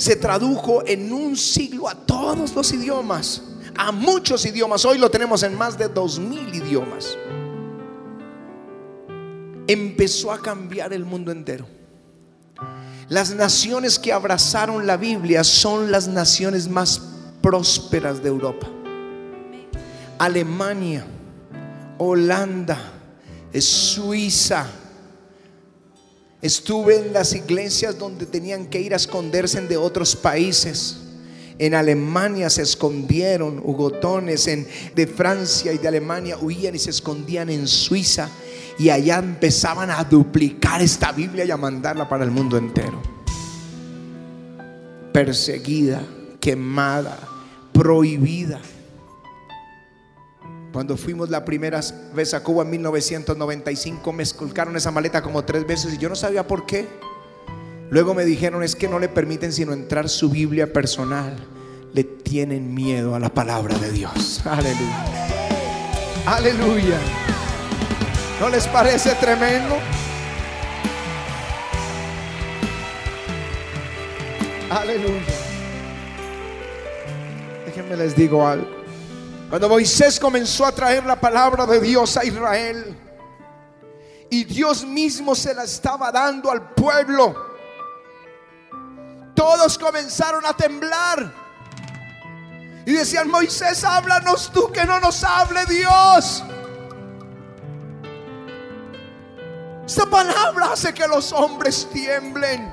se 0.00 0.16
tradujo 0.16 0.82
en 0.86 1.12
un 1.12 1.36
siglo 1.36 1.86
a 1.86 1.94
todos 1.94 2.54
los 2.54 2.72
idiomas, 2.72 3.42
a 3.76 3.92
muchos 3.92 4.46
idiomas. 4.46 4.82
Hoy 4.86 4.96
lo 4.96 5.10
tenemos 5.10 5.42
en 5.42 5.54
más 5.54 5.76
de 5.76 5.88
dos 5.88 6.18
mil 6.18 6.54
idiomas. 6.54 7.18
Empezó 9.66 10.32
a 10.32 10.40
cambiar 10.40 10.94
el 10.94 11.04
mundo 11.04 11.30
entero. 11.30 11.66
Las 13.10 13.34
naciones 13.34 13.98
que 13.98 14.10
abrazaron 14.10 14.86
la 14.86 14.96
Biblia 14.96 15.44
son 15.44 15.92
las 15.92 16.08
naciones 16.08 16.66
más 16.66 17.02
prósperas 17.42 18.22
de 18.22 18.30
Europa. 18.30 18.68
Alemania, 20.18 21.04
Holanda, 21.98 22.78
Suiza. 23.52 24.66
Estuve 26.42 26.96
en 26.96 27.12
las 27.12 27.34
iglesias 27.34 27.98
donde 27.98 28.24
tenían 28.24 28.66
que 28.66 28.80
ir 28.80 28.94
a 28.94 28.96
esconderse 28.96 29.60
de 29.60 29.76
otros 29.76 30.16
países. 30.16 30.96
En 31.58 31.74
Alemania 31.74 32.48
se 32.48 32.62
escondieron 32.62 33.60
hugotones, 33.62 34.46
en, 34.46 34.66
de 34.94 35.06
Francia 35.06 35.70
y 35.74 35.78
de 35.78 35.88
Alemania 35.88 36.38
huían 36.40 36.74
y 36.74 36.78
se 36.78 36.88
escondían 36.88 37.50
en 37.50 37.68
Suiza. 37.68 38.30
Y 38.78 38.88
allá 38.88 39.18
empezaban 39.18 39.90
a 39.90 40.02
duplicar 40.04 40.80
esta 40.80 41.12
Biblia 41.12 41.44
y 41.44 41.50
a 41.50 41.58
mandarla 41.58 42.08
para 42.08 42.24
el 42.24 42.30
mundo 42.30 42.56
entero. 42.56 43.02
Perseguida, 45.12 46.02
quemada, 46.40 47.18
prohibida. 47.74 48.62
Cuando 50.72 50.96
fuimos 50.96 51.30
la 51.30 51.44
primera 51.44 51.80
vez 52.14 52.32
a 52.32 52.44
Cuba 52.44 52.62
en 52.62 52.70
1995 52.70 54.12
me 54.12 54.22
esculcaron 54.22 54.76
esa 54.76 54.92
maleta 54.92 55.20
como 55.20 55.44
tres 55.44 55.66
veces 55.66 55.94
y 55.94 55.98
yo 55.98 56.08
no 56.08 56.14
sabía 56.14 56.46
por 56.46 56.64
qué. 56.64 56.86
Luego 57.90 58.14
me 58.14 58.24
dijeron 58.24 58.62
es 58.62 58.76
que 58.76 58.88
no 58.88 59.00
le 59.00 59.08
permiten 59.08 59.52
sino 59.52 59.72
entrar 59.72 60.08
su 60.08 60.30
Biblia 60.30 60.72
personal. 60.72 61.36
Le 61.92 62.04
tienen 62.04 62.72
miedo 62.72 63.16
a 63.16 63.18
la 63.18 63.30
palabra 63.30 63.76
de 63.78 63.90
Dios. 63.90 64.42
Aleluya. 64.44 65.04
Aleluya. 66.26 66.98
¿No 68.38 68.48
les 68.48 68.68
parece 68.68 69.12
tremendo? 69.16 69.76
Aleluya. 74.70 75.20
Déjenme 77.66 77.96
les 77.96 78.14
digo 78.14 78.46
algo. 78.46 78.79
Cuando 79.50 79.68
Moisés 79.68 80.20
comenzó 80.20 80.64
a 80.64 80.70
traer 80.70 81.04
la 81.04 81.20
palabra 81.20 81.66
de 81.66 81.80
Dios 81.80 82.16
a 82.16 82.24
Israel 82.24 82.96
y 84.30 84.44
Dios 84.44 84.86
mismo 84.86 85.34
se 85.34 85.52
la 85.52 85.64
estaba 85.64 86.12
dando 86.12 86.52
al 86.52 86.72
pueblo, 86.72 87.34
todos 89.34 89.76
comenzaron 89.76 90.46
a 90.46 90.56
temblar 90.56 91.32
y 92.86 92.92
decían, 92.92 93.28
Moisés, 93.28 93.82
háblanos 93.82 94.52
tú 94.52 94.70
que 94.70 94.84
no 94.84 95.00
nos 95.00 95.24
hable 95.24 95.66
Dios. 95.66 96.44
Esta 99.84 100.06
palabra 100.06 100.74
hace 100.74 100.94
que 100.94 101.08
los 101.08 101.32
hombres 101.32 101.88
tiemblen. 101.92 102.72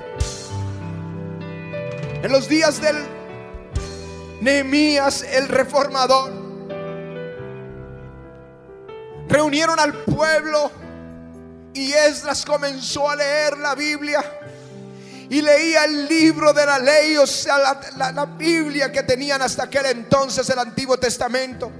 En 2.22 2.30
los 2.30 2.48
días 2.48 2.80
del 2.80 3.04
Nehemías 4.40 5.22
el 5.22 5.48
reformador 5.48 6.37
reunieron 9.28 9.78
al 9.78 9.92
pueblo 10.04 10.70
y 11.74 11.92
Esdras 11.92 12.44
comenzó 12.44 13.08
a 13.10 13.16
leer 13.16 13.58
la 13.58 13.74
Biblia 13.74 14.24
y 15.30 15.42
leía 15.42 15.84
el 15.84 16.08
libro 16.08 16.52
de 16.54 16.64
la 16.64 16.78
ley, 16.78 17.16
o 17.18 17.26
sea, 17.26 17.58
la, 17.58 18.12
la- 18.12 18.24
Biblia 18.24 18.90
que 18.90 19.02
tenían 19.02 19.42
hasta 19.42 19.64
aquel 19.64 19.86
entonces 19.86 20.48
el 20.48 20.58
Antiguo 20.58 20.96
Testamento. 20.98 21.70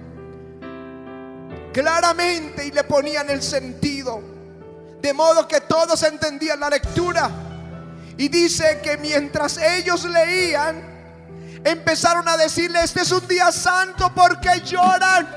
claramente 1.72 2.66
y 2.66 2.70
le 2.72 2.84
ponían 2.84 3.30
el 3.30 3.42
sentido. 3.42 4.20
De 5.00 5.12
modo 5.12 5.46
que 5.46 5.60
todos 5.60 6.02
entendían 6.02 6.58
la 6.60 6.68
lectura. 6.70 7.30
Y 8.16 8.28
dice 8.28 8.80
que 8.82 8.96
mientras 8.96 9.56
ellos 9.58 10.04
leían, 10.04 10.82
empezaron 11.64 12.28
a 12.28 12.36
decirle, 12.36 12.80
este 12.82 13.02
es 13.02 13.12
un 13.12 13.26
día 13.28 13.52
santo 13.52 14.12
porque 14.14 14.60
lloran. 14.64 15.28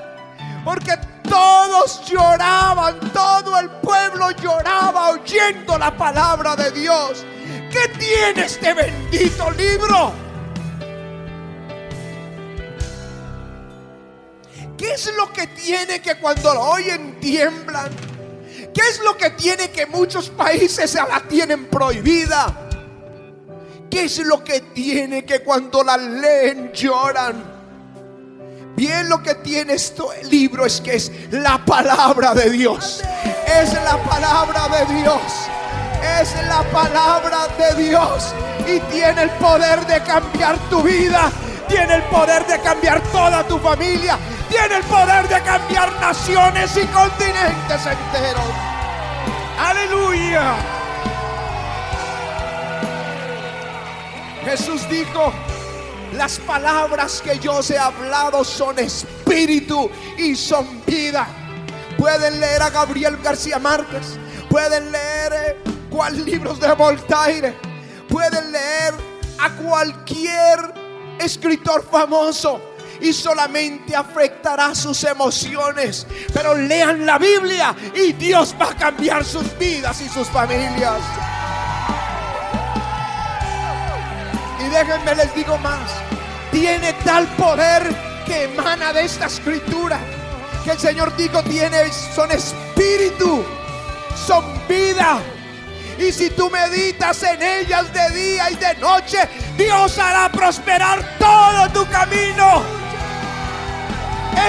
Porque 0.64 0.94
todos 1.28 2.06
lloraban, 2.06 3.00
todo 3.12 3.58
el 3.60 3.70
pueblo 3.70 4.32
lloraba 4.32 5.12
oyendo 5.12 5.78
la 5.78 5.96
palabra 5.96 6.56
de 6.56 6.72
Dios. 6.72 7.26
¿Qué 7.72 7.88
tiene 7.98 8.46
este 8.46 8.74
bendito 8.74 9.50
libro? 9.52 10.14
¿Qué 14.78 14.94
es 14.94 15.14
lo 15.16 15.32
que 15.32 15.48
tiene 15.48 16.02
que 16.02 16.16
cuando 16.16 16.54
lo 16.54 16.62
oyen 16.62 17.20
tiemblan? 17.20 17.90
¿Qué 18.74 18.82
es 18.90 19.00
lo 19.00 19.16
que 19.16 19.30
tiene 19.32 19.70
que 19.70 19.86
muchos 19.86 20.30
países 20.30 20.96
la 20.96 21.22
tienen 21.28 21.68
prohibida? 21.68 22.70
¿Qué 23.90 24.06
es 24.06 24.20
lo 24.20 24.44
que 24.44 24.62
tiene 24.62 25.26
que 25.26 25.42
cuando 25.42 25.84
la 25.84 25.98
leen 25.98 26.72
lloran? 26.72 27.51
Bien 28.82 29.08
lo 29.10 29.22
que 29.22 29.36
tiene 29.36 29.74
este 29.74 30.02
libro 30.24 30.66
es 30.66 30.82
que 30.82 30.96
es 30.96 31.12
la 31.30 31.64
palabra 31.64 32.34
de 32.34 32.50
Dios. 32.50 33.04
Es 33.46 33.74
la 33.74 33.96
palabra 33.98 34.68
de 34.70 34.96
Dios. 34.96 35.22
Es 36.20 36.34
la 36.48 36.64
palabra 36.72 37.48
de 37.60 37.84
Dios. 37.84 38.34
Y 38.66 38.80
tiene 38.92 39.22
el 39.22 39.30
poder 39.38 39.86
de 39.86 40.02
cambiar 40.02 40.58
tu 40.72 40.82
vida. 40.82 41.32
Tiene 41.68 41.94
el 41.94 42.02
poder 42.06 42.44
de 42.48 42.60
cambiar 42.62 43.00
toda 43.12 43.48
tu 43.48 43.60
familia. 43.60 44.18
Tiene 44.50 44.78
el 44.78 44.84
poder 44.86 45.28
de 45.28 45.40
cambiar 45.44 45.94
naciones 46.02 46.76
y 46.76 46.88
continentes 46.88 47.86
enteros. 47.86 48.50
Aleluya. 49.60 50.56
Jesús 54.44 54.90
dijo, 54.90 55.32
las 56.14 56.40
palabras 56.40 57.22
que 57.22 57.40
yo 57.40 57.58
os 57.58 57.70
he 57.72 57.78
hablado 57.78 58.44
son 58.44 58.80
espíritu 58.80 59.90
y 60.18 60.36
son 60.36 60.84
vida. 60.86 61.28
Pueden 61.98 62.40
leer 62.40 62.62
a 62.62 62.70
Gabriel 62.70 63.18
García 63.18 63.60
Márquez, 63.60 64.18
pueden 64.50 64.92
leer 64.92 65.34
eh, 65.34 65.58
cual 65.90 66.24
libros 66.26 66.60
de 66.60 66.74
Voltaire, 66.74 67.56
pueden 68.10 68.52
leer 68.52 68.94
a 69.40 69.50
cualquier 69.52 70.74
escritor 71.20 71.88
famoso 71.90 72.62
y 73.00 73.14
solamente 73.14 73.96
afectará 73.96 74.74
sus 74.76 75.04
emociones. 75.04 76.06
Pero 76.34 76.56
lean 76.56 77.06
la 77.06 77.18
Biblia 77.18 77.76
y 77.96 78.14
Dios 78.14 78.56
va 78.60 78.72
a 78.72 78.76
cambiar 78.76 79.24
sus 79.24 79.58
vidas 79.58 80.02
y 80.02 80.10
sus 80.10 80.28
familias. 80.28 81.31
Déjenme 84.72 85.16
les 85.16 85.36
digo 85.36 85.58
más. 85.58 85.92
Tiene 86.52 86.94
tal 87.06 87.28
poder 87.36 87.84
que 88.26 88.46
emana 88.46 88.94
de 88.94 89.06
esta 89.06 89.26
escritura. 89.26 90.00
Que 90.64 90.72
el 90.72 90.80
Señor 90.80 91.16
dijo 91.16 91.44
tiene, 91.44 91.92
son 91.92 92.32
espíritu, 92.32 93.44
son 94.16 94.46
vida. 94.68 95.20
Y 95.98 96.12
si 96.12 96.30
tú 96.32 96.50
meditas 96.50 97.22
en 97.24 97.42
ellas 97.42 97.92
de 97.94 98.10
día 98.10 98.50
y 98.50 98.56
de 98.56 98.76
noche, 98.76 99.20
Dios 99.58 99.98
hará 100.00 100.32
prosperar 100.32 101.18
todo 101.20 101.70
tu 101.70 101.92
camino. 101.92 102.64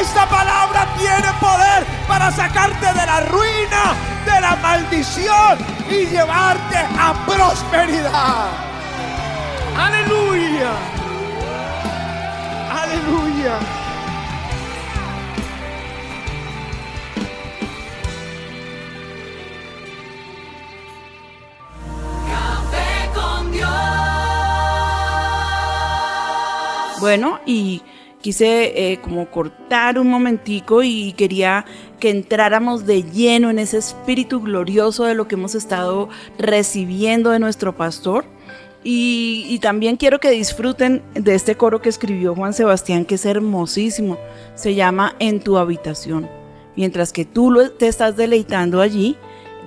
Esta 0.01 0.27
palabra 0.29 0.87
tiene 0.97 1.29
poder 1.41 1.85
para 2.07 2.31
sacarte 2.31 2.87
de 2.87 3.07
la 3.07 3.21
ruina, 3.21 3.95
de 4.25 4.41
la 4.41 4.57
maldición 4.57 5.59
y 5.91 6.07
llevarte 6.07 6.79
a 6.99 7.15
prosperidad. 7.27 8.72
Aleluya. 9.77 10.73
Aleluya. 12.71 13.59
Café 22.29 23.11
con 23.15 23.53
Dios. 23.53 23.69
Bueno, 27.01 27.41
y 27.47 27.83
quise 28.21 28.93
eh, 28.93 29.01
como 29.01 29.31
cortar 29.31 29.99
un 29.99 30.09
momentico 30.09 30.83
y 30.83 31.13
quería 31.15 31.65
que 31.99 32.11
entráramos 32.11 32.87
de 32.87 33.03
lleno 33.03 33.51
en 33.51 33.59
ese 33.59 33.79
espíritu 33.79 34.41
glorioso 34.41 35.05
de 35.05 35.15
lo 35.15 35.29
que 35.29 35.35
hemos 35.35 35.55
estado 35.55 36.09
recibiendo 36.39 37.31
de 37.31 37.39
nuestro 37.39 37.77
pastor. 37.77 38.25
Y, 38.85 39.59
también 39.61 39.97
quiero 39.97 40.19
que 40.19 40.31
disfruten 40.31 41.03
de 41.15 41.35
este 41.35 41.57
coro 41.57 41.81
que 41.81 41.89
escribió 41.89 42.35
Juan 42.35 42.53
Sebastián, 42.53 43.05
que 43.05 43.15
es 43.15 43.25
hermosísimo. 43.25 44.19
Se 44.55 44.75
llama 44.75 45.15
En 45.21 45.41
tu 45.41 45.57
habitación. 45.57 46.29
Mientras 46.75 47.13
que 47.13 47.25
tú 47.25 47.55
te 47.79 47.87
estás 47.87 48.17
deleitando 48.17 48.81
allí, 48.81 49.17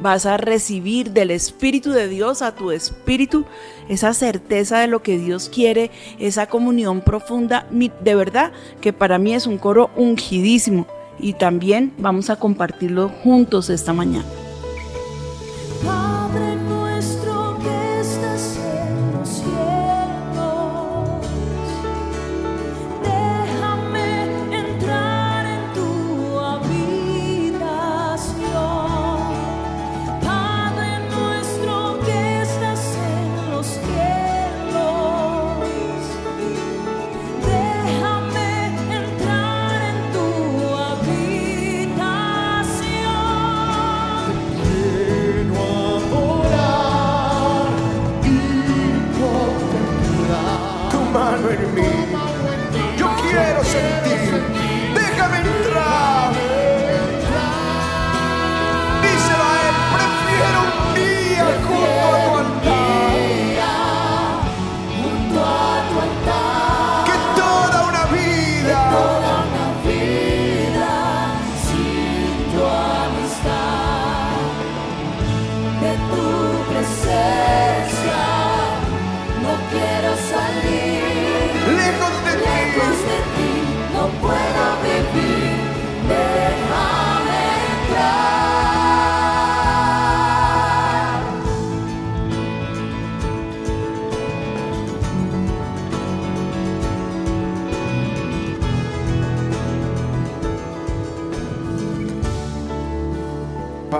vas 0.01 0.25
a 0.25 0.35
recibir 0.37 1.11
del 1.11 1.31
Espíritu 1.31 1.91
de 1.91 2.09
Dios 2.09 2.41
a 2.41 2.53
tu 2.53 2.71
espíritu 2.71 3.45
esa 3.87 4.13
certeza 4.13 4.79
de 4.79 4.87
lo 4.87 5.01
que 5.01 5.17
Dios 5.17 5.49
quiere, 5.49 5.91
esa 6.19 6.47
comunión 6.47 7.01
profunda. 7.01 7.67
De 7.71 8.15
verdad 8.15 8.51
que 8.81 8.91
para 8.91 9.17
mí 9.17 9.33
es 9.33 9.47
un 9.47 9.57
coro 9.57 9.91
ungidísimo 9.95 10.87
y 11.19 11.33
también 11.33 11.93
vamos 11.97 12.29
a 12.29 12.35
compartirlo 12.37 13.09
juntos 13.09 13.69
esta 13.69 13.93
mañana. 13.93 14.25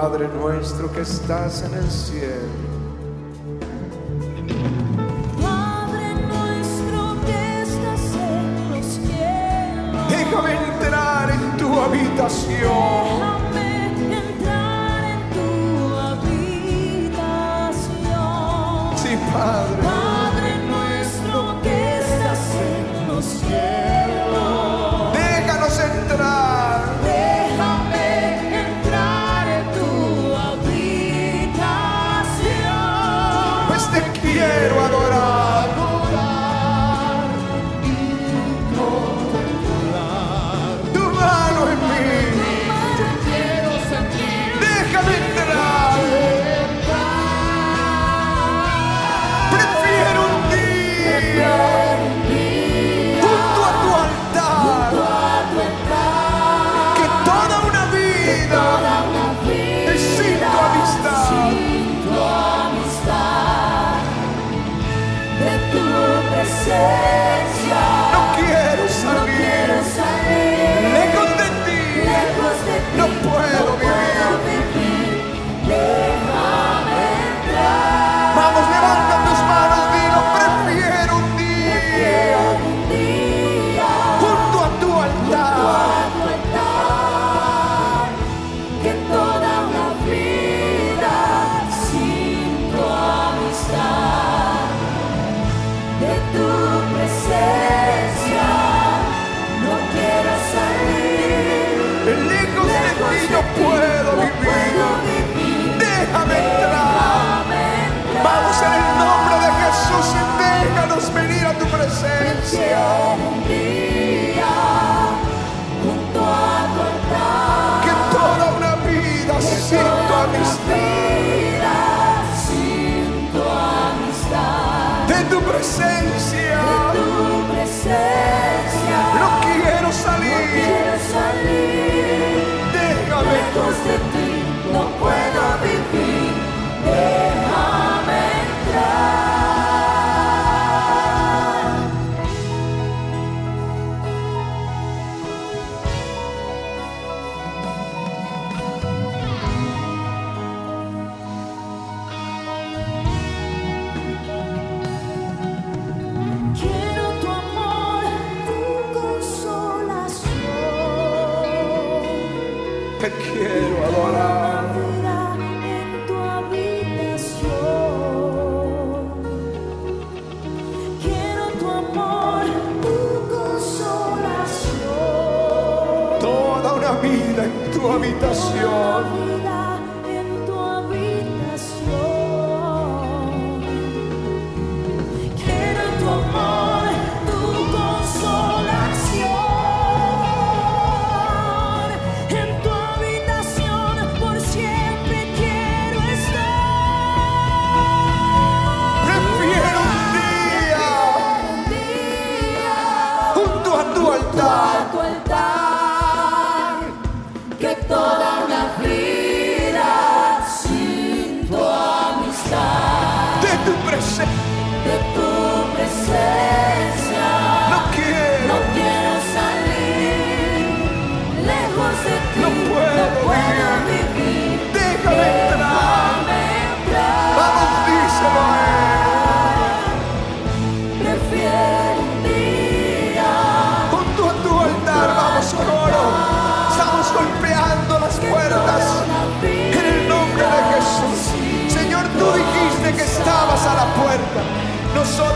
Padre 0.02 0.28
nuestro 0.28 0.92
que 0.92 1.00
estás 1.00 1.64
en 1.64 1.74
el 1.74 1.90
cielo. 1.90 2.52
Padre 5.42 6.16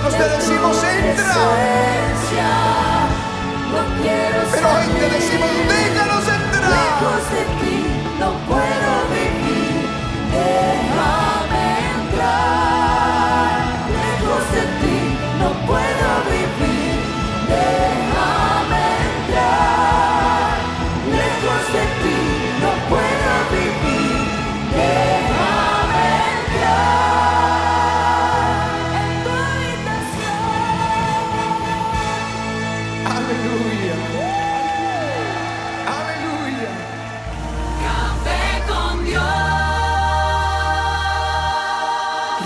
Nosotros 0.10 0.32
te 0.32 0.38
decimos, 0.38 0.78
entra. 0.84 1.34
Pero 4.52 4.68
hoy 4.70 4.88
te 5.00 5.10
decimos, 5.10 5.50
déjanos 5.68 6.28
entrar. 6.28 6.50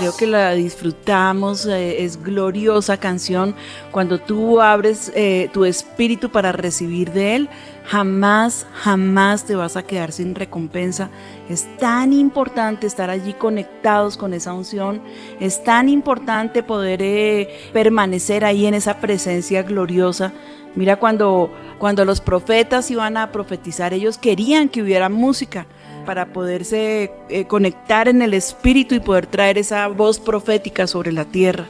Creo 0.04 0.16
que 0.18 0.26
la 0.26 0.52
disfrutamos, 0.52 1.64
eh, 1.64 2.04
es 2.04 2.22
gloriosa 2.22 2.98
canción. 2.98 3.54
Cuando 3.90 4.18
tú 4.18 4.60
abres 4.60 5.10
eh, 5.14 5.48
tu 5.54 5.64
espíritu 5.64 6.28
para 6.28 6.52
recibir 6.52 7.10
de 7.10 7.36
Él, 7.36 7.48
jamás, 7.86 8.66
jamás 8.74 9.46
te 9.46 9.56
vas 9.56 9.78
a 9.78 9.82
quedar 9.82 10.12
sin 10.12 10.34
recompensa. 10.34 11.08
Es 11.48 11.66
tan 11.78 12.12
importante 12.12 12.86
estar 12.86 13.08
allí 13.08 13.32
conectados 13.32 14.18
con 14.18 14.34
esa 14.34 14.52
unción. 14.52 15.00
Es 15.40 15.64
tan 15.64 15.88
importante 15.88 16.62
poder 16.62 17.00
eh, 17.00 17.70
permanecer 17.72 18.44
ahí 18.44 18.66
en 18.66 18.74
esa 18.74 18.98
presencia 18.98 19.62
gloriosa. 19.62 20.34
Mira 20.74 20.96
cuando, 20.96 21.50
cuando 21.78 22.04
los 22.04 22.20
profetas 22.20 22.90
iban 22.90 23.16
a 23.16 23.32
profetizar, 23.32 23.94
ellos 23.94 24.18
querían 24.18 24.68
que 24.68 24.82
hubiera 24.82 25.08
música 25.08 25.66
para 26.04 26.32
poderse 26.32 27.12
eh, 27.28 27.46
conectar 27.46 28.08
en 28.08 28.22
el 28.22 28.34
espíritu 28.34 28.94
y 28.94 29.00
poder 29.00 29.26
traer 29.26 29.58
esa 29.58 29.88
voz 29.88 30.18
profética 30.18 30.86
sobre 30.86 31.12
la 31.12 31.24
tierra. 31.24 31.66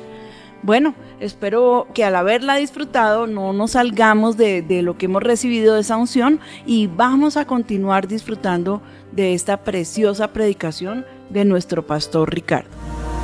Bueno, 0.63 0.95
espero 1.21 1.87
que 1.93 2.05
al 2.05 2.17
haberla 2.17 2.57
disfrutado 2.57 3.27
no 3.27 3.53
nos 3.53 3.73
salgamos 3.73 4.39
de, 4.39 4.63
de 4.63 4.81
lo 4.81 4.97
que 4.97 5.07
hemos 5.07 5.23
recibido 5.23 5.75
de 5.75 5.83
esa 5.83 5.99
unción 5.99 6.41
y 6.65 6.87
vamos 6.87 7.37
a 7.37 7.45
continuar 7.45 8.09
disfrutando 8.09 8.81
de 9.13 9.35
esta 9.35 9.59
preciosa 9.59 10.33
predicación 10.33 11.05
de 11.29 11.45
nuestro 11.45 11.87
pastor 11.87 12.33
Ricardo. 12.33 12.71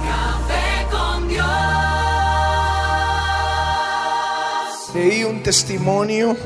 Café 0.04 0.86
con 0.90 1.28
Dios. 1.28 1.46
Leí 4.94 5.24
un 5.24 5.42
testimonio. 5.42 6.36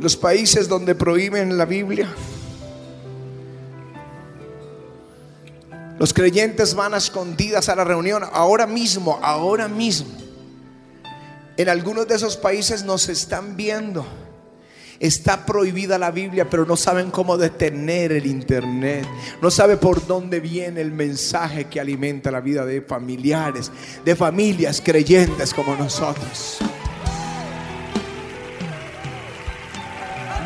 Los 0.00 0.16
países 0.16 0.68
donde 0.68 0.94
prohíben 0.94 1.58
la 1.58 1.64
Biblia. 1.64 2.08
Los 5.98 6.14
creyentes 6.14 6.74
van 6.74 6.94
a 6.94 6.98
escondidas 6.98 7.68
a 7.68 7.74
la 7.74 7.84
reunión. 7.84 8.22
Ahora 8.32 8.66
mismo, 8.66 9.18
ahora 9.22 9.66
mismo. 9.66 10.08
En 11.56 11.68
algunos 11.68 12.06
de 12.06 12.14
esos 12.14 12.36
países 12.36 12.84
nos 12.84 13.08
están 13.08 13.56
viendo. 13.56 14.06
Está 15.00 15.44
prohibida 15.44 15.98
la 15.98 16.12
Biblia, 16.12 16.48
pero 16.48 16.64
no 16.64 16.76
saben 16.76 17.10
cómo 17.10 17.36
detener 17.36 18.12
el 18.12 18.26
Internet. 18.26 19.06
No 19.42 19.50
sabe 19.50 19.76
por 19.76 20.06
dónde 20.06 20.38
viene 20.38 20.80
el 20.80 20.92
mensaje 20.92 21.64
que 21.64 21.80
alimenta 21.80 22.30
la 22.30 22.40
vida 22.40 22.64
de 22.64 22.80
familiares, 22.80 23.72
de 24.04 24.14
familias 24.14 24.80
creyentes 24.84 25.52
como 25.52 25.74
nosotros. 25.74 26.58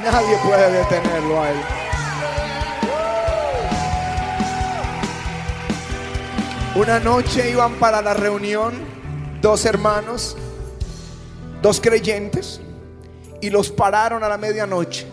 Nadie 0.02 0.36
puede 0.44 0.70
detenerlo 0.72 1.40
a 1.40 1.50
él. 1.50 1.56
Una 6.74 6.98
noche 6.98 7.50
iban 7.50 7.74
para 7.74 8.02
la 8.02 8.12
reunión 8.12 8.72
dos 9.40 9.64
hermanos, 9.64 10.36
dos 11.60 11.80
creyentes, 11.80 12.60
y 13.40 13.50
los 13.50 13.70
pararon 13.70 14.24
a 14.24 14.28
la 14.28 14.38
medianoche. 14.38 15.06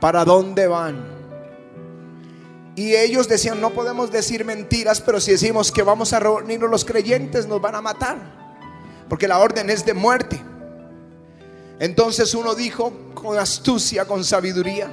¿Para 0.00 0.24
dónde 0.24 0.66
van? 0.66 1.04
Y 2.76 2.94
ellos 2.94 3.28
decían, 3.28 3.60
no 3.60 3.70
podemos 3.70 4.10
decir 4.10 4.44
mentiras, 4.44 5.00
pero 5.00 5.20
si 5.20 5.32
decimos 5.32 5.70
que 5.70 5.82
vamos 5.82 6.12
a 6.12 6.20
reunirnos 6.20 6.70
los 6.70 6.84
creyentes, 6.84 7.46
nos 7.46 7.60
van 7.60 7.74
a 7.74 7.82
matar. 7.82 8.16
Porque 9.08 9.28
la 9.28 9.38
orden 9.38 9.68
es 9.68 9.84
de 9.84 9.92
muerte. 9.92 10.40
Entonces 11.78 12.34
uno 12.34 12.54
dijo 12.54 12.92
con 13.24 13.38
astucia, 13.38 14.04
con 14.04 14.22
sabiduría, 14.22 14.86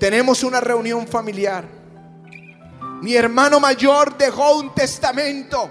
tenemos 0.00 0.42
una 0.42 0.58
reunión 0.58 1.06
familiar. 1.06 1.64
Mi 3.02 3.14
hermano 3.14 3.60
mayor 3.60 4.16
dejó 4.16 4.56
un 4.56 4.74
testamento 4.74 5.70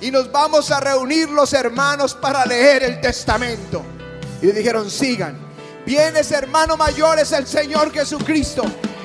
y 0.00 0.10
nos 0.10 0.32
vamos 0.32 0.70
a 0.70 0.80
reunir 0.80 1.28
los 1.28 1.52
hermanos 1.52 2.14
para 2.14 2.46
leer 2.46 2.84
el 2.84 3.00
testamento. 3.02 3.82
Y 4.40 4.46
dijeron, 4.46 4.90
sigan. 4.90 5.36
Viene 5.84 6.20
hermano 6.20 6.78
mayor, 6.78 7.18
es 7.18 7.32
el 7.32 7.46
Señor 7.46 7.92
Jesucristo. 7.92 8.62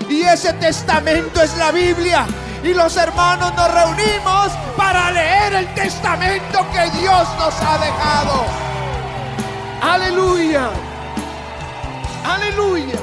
Y 0.09 0.21
ese 0.21 0.53
testamento 0.53 1.41
es 1.41 1.55
la 1.57 1.71
Biblia. 1.73 2.25
Y 2.63 2.73
los 2.73 2.95
hermanos 2.95 3.53
nos 3.55 3.73
reunimos 3.73 4.53
para 4.77 5.11
leer 5.11 5.53
el 5.53 5.73
testamento 5.75 6.65
que 6.71 6.97
Dios 6.97 7.27
nos 7.37 7.53
ha 7.61 7.77
dejado. 7.77 8.66
Aleluya. 9.81 10.69
Aleluya. 12.23 12.99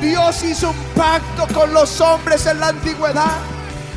Dios 0.00 0.42
hizo 0.42 0.70
un 0.70 0.84
pacto 0.94 1.46
con 1.54 1.72
los 1.72 2.00
hombres 2.00 2.46
en 2.46 2.60
la 2.60 2.68
antigüedad. 2.68 3.38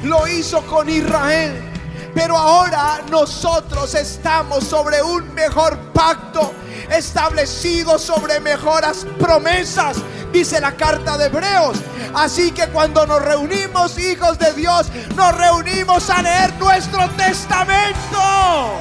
Lo 0.04 0.28
hizo 0.28 0.62
con 0.66 0.90
Israel. 0.90 1.70
Pero 2.14 2.38
ahora 2.38 3.02
nosotros 3.10 3.94
estamos 3.94 4.64
sobre 4.64 5.02
un 5.02 5.32
mejor 5.34 5.78
pacto, 5.94 6.54
establecido 6.90 8.00
sobre 8.00 8.40
mejoras 8.40 9.06
promesas, 9.20 9.98
dice 10.32 10.60
la 10.60 10.76
carta 10.76 11.18
de 11.18 11.26
Hebreos. 11.26 11.78
Así 12.16 12.52
que 12.52 12.68
cuando 12.70 13.06
nos 13.06 13.22
reunimos, 13.22 13.98
hijos 14.00 14.40
de 14.40 14.54
Dios, 14.54 14.88
nos 15.16 15.38
reunimos 15.38 16.10
a 16.10 16.22
leer 16.22 16.54
nuestro 16.60 17.08
testamento. 17.12 18.80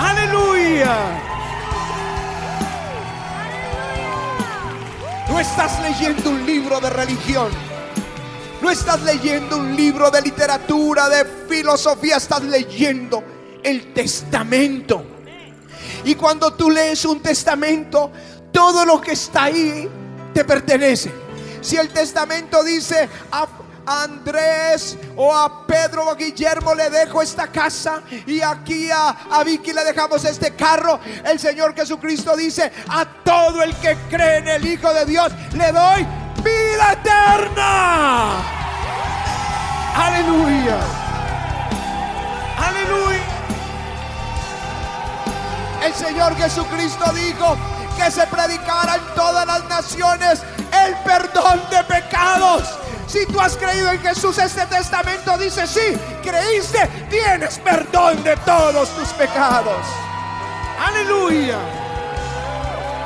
Aleluya. 0.00 0.96
No 5.28 5.38
estás 5.38 5.78
leyendo 5.82 6.30
un 6.30 6.46
libro 6.46 6.80
de 6.80 6.88
religión. 6.88 7.50
No 8.62 8.70
estás 8.70 9.02
leyendo 9.02 9.58
un 9.58 9.76
libro 9.76 10.10
de 10.10 10.22
literatura, 10.22 11.08
de 11.08 11.24
filosofía, 11.48 12.16
estás 12.16 12.42
leyendo 12.42 13.22
el 13.62 13.92
testamento. 13.92 15.04
Y 16.04 16.14
cuando 16.14 16.54
tú 16.54 16.70
lees 16.70 17.04
un 17.04 17.20
testamento, 17.20 18.10
todo 18.52 18.86
lo 18.86 19.00
que 19.00 19.12
está 19.12 19.44
ahí 19.44 19.86
te 20.32 20.44
pertenece. 20.44 21.12
Si 21.60 21.76
el 21.76 21.90
testamento 21.90 22.62
dice 22.64 23.06
a 23.30 23.46
a 23.86 24.04
Andrés 24.04 24.96
o 25.16 25.34
a 25.34 25.66
Pedro 25.66 26.04
o 26.04 26.10
a 26.10 26.14
Guillermo 26.14 26.74
le 26.74 26.90
dejo 26.90 27.22
esta 27.22 27.46
casa 27.48 28.02
y 28.26 28.40
aquí 28.40 28.90
a, 28.90 29.08
a 29.30 29.44
Vicky 29.44 29.72
le 29.72 29.84
dejamos 29.84 30.24
este 30.24 30.54
carro, 30.54 31.00
el 31.24 31.38
Señor 31.38 31.74
Jesucristo 31.74 32.36
dice, 32.36 32.72
a 32.88 33.04
todo 33.24 33.62
el 33.62 33.74
que 33.76 33.96
cree 34.08 34.38
en 34.38 34.48
el 34.48 34.66
Hijo 34.66 34.92
de 34.92 35.04
Dios 35.04 35.32
le 35.52 35.72
doy 35.72 36.06
vida 36.42 36.92
eterna. 36.92 38.60
Aleluya. 39.94 40.78
Aleluya. 42.58 43.20
El 45.82 45.94
Señor 45.94 46.36
Jesucristo 46.36 47.12
dijo 47.12 47.56
que 47.96 48.10
se 48.10 48.26
predicara 48.26 48.96
en 48.96 49.14
todas 49.14 49.46
las 49.46 49.64
naciones 49.64 50.42
el 50.84 50.94
perdón 50.98 51.60
de 51.70 51.84
pecados. 51.84 52.79
Si 53.10 53.26
tú 53.26 53.40
has 53.40 53.56
creído 53.56 53.90
en 53.90 53.98
Jesús, 53.98 54.38
este 54.38 54.64
testamento 54.66 55.36
dice, 55.36 55.66
sí, 55.66 55.98
creíste, 56.22 56.88
tienes 57.10 57.58
perdón 57.58 58.22
de 58.22 58.36
todos 58.36 58.88
tus 58.90 59.08
pecados. 59.14 59.84
Aleluya. 60.78 61.58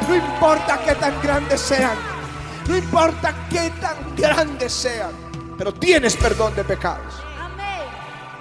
No 0.06 0.14
importa 0.14 0.78
qué 0.84 0.94
tan 0.96 1.22
grandes 1.22 1.58
sean, 1.58 1.96
no 2.68 2.76
importa 2.76 3.34
qué 3.48 3.72
tan 3.80 4.14
grandes 4.14 4.74
sean, 4.74 5.10
pero 5.56 5.72
tienes 5.72 6.14
perdón 6.16 6.54
de 6.54 6.64
pecados. 6.64 7.14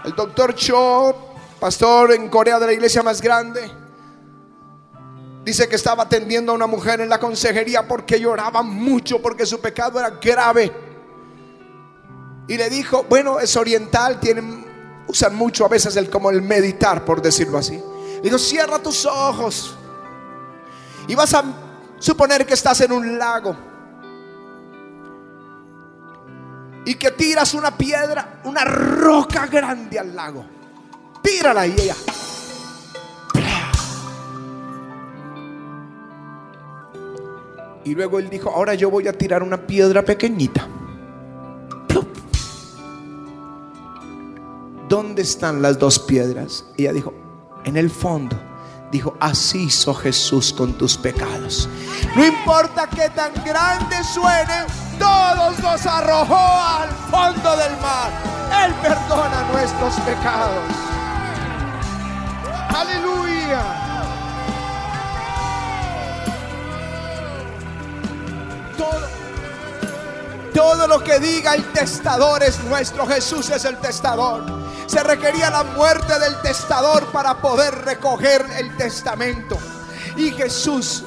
El 0.04 0.14
doctor 0.16 0.54
Cho, 0.56 1.16
pastor 1.62 2.12
en 2.12 2.28
Corea 2.28 2.60
de 2.60 2.66
la 2.66 2.74
iglesia 2.74 3.02
más 3.04 3.22
grande, 3.22 3.72
dice 5.46 5.70
que 5.70 5.78
estaba 5.78 6.04
atendiendo 6.04 6.52
a 6.52 6.56
una 6.56 6.68
mujer 6.68 7.00
en 7.00 7.08
la 7.08 7.22
consejería 7.22 7.88
porque 7.88 8.20
lloraba 8.20 8.64
mucho, 8.64 9.22
porque 9.22 9.46
su 9.46 9.62
pecado 9.62 9.98
era 9.98 10.10
grave. 10.10 10.92
Y 12.48 12.58
le 12.58 12.70
dijo, 12.70 13.06
bueno, 13.10 13.40
es 13.40 13.56
oriental, 13.56 14.20
tienen, 14.20 14.66
usan 15.08 15.36
mucho 15.36 15.66
a 15.66 15.70
veces 15.70 15.96
el, 15.96 16.10
como 16.10 16.30
el 16.30 16.42
meditar, 16.42 17.06
por 17.06 17.22
decirlo 17.22 17.58
así. 17.58 17.82
Le 18.16 18.22
dijo, 18.22 18.38
cierra 18.38 18.80
tus 18.80 19.06
ojos. 19.06 19.78
Y 21.08 21.16
vas 21.16 21.34
a 21.34 21.44
suponer 22.00 22.46
que 22.46 22.54
estás 22.54 22.82
en 22.82 22.92
un 22.92 23.18
lago. 23.18 23.56
Y 26.86 26.96
que 26.96 27.12
tiras 27.12 27.54
una 27.54 27.78
piedra, 27.78 28.42
una 28.44 28.66
roca 28.66 29.48
grande 29.48 30.00
al 30.00 30.14
lago. 30.14 30.46
Tírala 31.22 31.66
y 31.66 31.72
ella. 31.72 31.96
Y 37.86 37.96
luego 37.96 38.20
él 38.20 38.30
dijo, 38.30 38.50
ahora 38.50 38.74
yo 38.76 38.90
voy 38.90 39.08
a 39.08 39.14
tirar 39.14 39.44
una 39.44 39.58
piedra 39.66 40.04
pequeñita. 40.04 40.68
¿Dónde 44.94 45.24
están 45.24 45.64
las 45.64 45.80
dos 45.80 45.98
piedras? 45.98 46.66
Y 46.78 46.84
ella 46.84 46.94
dijo, 46.94 47.14
en 47.66 47.78
el 47.78 47.90
fondo. 47.90 48.40
Dijo, 48.92 49.18
así 49.20 49.64
hizo 49.64 49.92
Jesús 49.92 50.54
con 50.54 50.74
tus 50.74 50.98
pecados. 50.98 51.68
No 52.16 52.24
importa 52.24 52.88
que 52.88 53.10
tan 53.10 53.34
grandes 53.44 54.06
suenen, 54.10 54.68
todos 55.00 55.58
los 55.64 55.84
arrojó 55.88 56.36
al 56.36 56.90
fondo 57.10 57.58
del 57.58 57.76
mar. 57.82 58.12
Él 58.64 58.74
perdona 58.84 59.42
nuestros 59.52 59.96
pecados. 60.02 60.64
Aleluya. 62.70 63.64
Todo, 68.78 69.08
todo 70.54 70.88
lo 70.88 71.04
que 71.04 71.18
diga 71.18 71.56
el 71.56 71.64
testador 71.72 72.44
es 72.44 72.64
nuestro. 72.66 73.08
Jesús 73.08 73.50
es 73.50 73.66
el 73.66 73.78
testador. 73.78 74.53
Se 74.86 75.04
requería 75.04 75.50
la 75.50 75.64
muerte 75.64 76.20
del 76.20 76.42
testador 76.42 77.06
para 77.12 77.36
poder 77.42 77.74
recoger 77.86 78.46
el 78.58 78.76
testamento. 78.78 79.58
Y 80.18 80.32
Jesús 80.32 81.04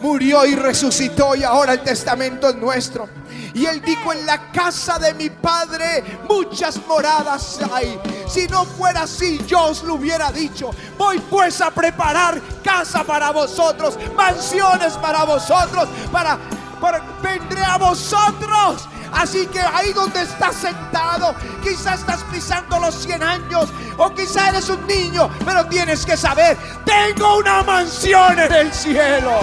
murió 0.00 0.46
y 0.46 0.54
resucitó 0.54 1.34
y 1.34 1.42
ahora 1.42 1.74
el 1.74 1.80
testamento 1.80 2.48
es 2.48 2.56
nuestro. 2.56 3.08
Y 3.54 3.66
él 3.66 3.80
dijo, 3.80 4.12
en 4.12 4.26
la 4.26 4.52
casa 4.52 4.98
de 4.98 5.14
mi 5.14 5.30
padre 5.30 6.20
muchas 6.28 6.78
moradas 6.86 7.58
hay. 7.72 7.98
Si 8.28 8.46
no 8.46 8.64
fuera 8.64 9.02
así, 9.02 9.40
yo 9.46 9.64
os 9.64 9.82
lo 9.82 9.94
hubiera 9.94 10.30
dicho. 10.30 10.70
Voy 10.96 11.18
pues 11.18 11.60
a 11.60 11.70
preparar 11.70 12.40
casa 12.62 13.04
para 13.04 13.30
vosotros, 13.30 13.98
mansiones 14.14 14.94
para 14.94 15.24
vosotros, 15.24 15.88
para, 16.12 16.38
para 16.80 17.00
vendré 17.22 17.64
a 17.64 17.78
vosotros. 17.78 18.88
Así 19.12 19.46
que 19.46 19.60
ahí 19.60 19.92
donde 19.92 20.22
estás 20.22 20.56
sentado, 20.56 21.34
quizás 21.62 22.00
estás 22.00 22.22
pisando 22.24 22.78
los 22.78 22.94
100 22.94 23.22
años 23.22 23.68
o 23.96 24.14
quizás 24.14 24.48
eres 24.48 24.68
un 24.68 24.86
niño, 24.86 25.30
pero 25.44 25.66
tienes 25.66 26.04
que 26.04 26.16
saber, 26.16 26.56
tengo 26.84 27.38
una 27.38 27.62
mansión 27.62 28.38
en 28.38 28.52
el 28.52 28.72
cielo. 28.72 29.40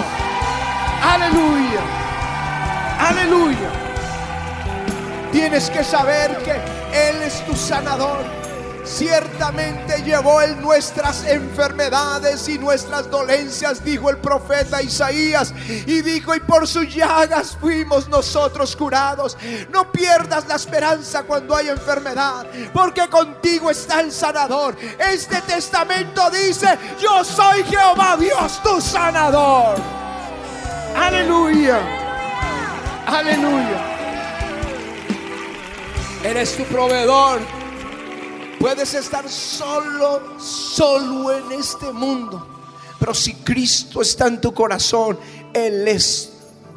Aleluya. 1.02 1.80
Aleluya. 2.98 3.70
Tienes 5.32 5.68
que 5.70 5.84
saber 5.84 6.36
que 6.38 6.52
Él 7.08 7.22
es 7.22 7.44
tu 7.46 7.54
sanador. 7.54 8.45
Ciertamente 8.86 10.02
llevó 10.04 10.40
Él 10.40 10.60
nuestras 10.60 11.24
enfermedades 11.24 12.48
y 12.48 12.56
nuestras 12.56 13.10
dolencias, 13.10 13.84
dijo 13.84 14.10
el 14.10 14.18
profeta 14.18 14.80
Isaías. 14.80 15.52
Y 15.68 16.02
dijo, 16.02 16.34
y 16.34 16.40
por 16.40 16.68
sus 16.68 16.94
llagas 16.94 17.56
fuimos 17.60 18.08
nosotros 18.08 18.76
curados. 18.76 19.36
No 19.70 19.90
pierdas 19.90 20.46
la 20.46 20.54
esperanza 20.54 21.24
cuando 21.24 21.56
hay 21.56 21.68
enfermedad, 21.68 22.46
porque 22.72 23.08
contigo 23.08 23.70
está 23.70 24.00
el 24.00 24.12
sanador. 24.12 24.76
Este 24.98 25.40
testamento 25.42 26.30
dice, 26.30 26.78
yo 27.00 27.24
soy 27.24 27.64
Jehová 27.64 28.16
Dios, 28.16 28.62
tu 28.62 28.80
sanador. 28.80 29.76
Aleluya. 30.96 31.80
Aleluya. 33.06 33.84
Eres 36.22 36.56
tu 36.56 36.64
proveedor. 36.64 37.65
Puedes 38.58 38.94
estar 38.94 39.28
solo, 39.28 40.38
solo 40.38 41.32
en 41.32 41.52
este 41.52 41.92
mundo. 41.92 42.46
Pero 42.98 43.14
si 43.14 43.34
Cristo 43.34 44.00
está 44.00 44.26
en 44.26 44.40
tu 44.40 44.52
corazón, 44.54 45.18
Él 45.52 45.86
es 45.86 46.32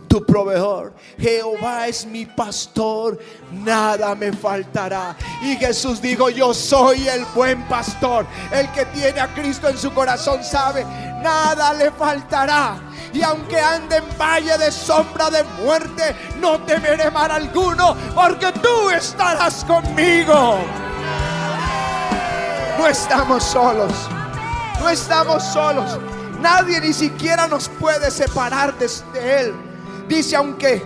tu 0.10 0.26
proveedor. 0.26 0.94
Jehová 1.18 1.88
es 1.88 2.06
mi 2.06 2.26
pastor, 2.26 3.20
nada 3.52 4.16
me 4.16 4.34
faltará. 4.34 5.16
Y 5.42 5.56
Jesús 5.56 6.02
dijo, 6.02 6.30
yo 6.30 6.54
soy 6.54 7.08
el 7.08 7.24
buen 7.36 7.66
pastor. 7.68 8.26
El 8.52 8.70
que 8.72 8.86
tiene 8.88 9.22
a 9.22 9.34
Cristo 9.34 9.70
en 9.70 9.78
su 9.78 9.94
corazón 9.94 10.44
sabe, 10.44 10.84
nada 11.24 11.74
le 11.74 11.92
faltará. 11.92 12.82
Y 13.14 13.22
aunque 13.22 13.60
ande 13.60 13.98
en 13.98 14.18
valle 14.20 14.58
de 14.58 14.72
sombra 14.72 15.30
de 15.30 15.44
muerte, 15.64 16.16
no 16.40 16.60
temeré 16.62 17.10
mal 17.12 17.32
alguno, 17.32 17.96
porque 18.14 18.52
tú 18.62 18.90
estarás 18.90 19.64
conmigo. 19.64 20.60
No 22.80 22.88
estamos 22.88 23.44
solos. 23.44 23.92
No 24.80 24.88
estamos 24.88 25.44
solos. 25.44 26.00
Nadie 26.40 26.80
ni 26.80 26.94
siquiera 26.94 27.46
nos 27.46 27.68
puede 27.68 28.10
separar 28.10 28.74
de, 28.80 28.90
de 29.12 29.42
Él. 29.42 29.54
Dice, 30.08 30.38
aunque, 30.38 30.82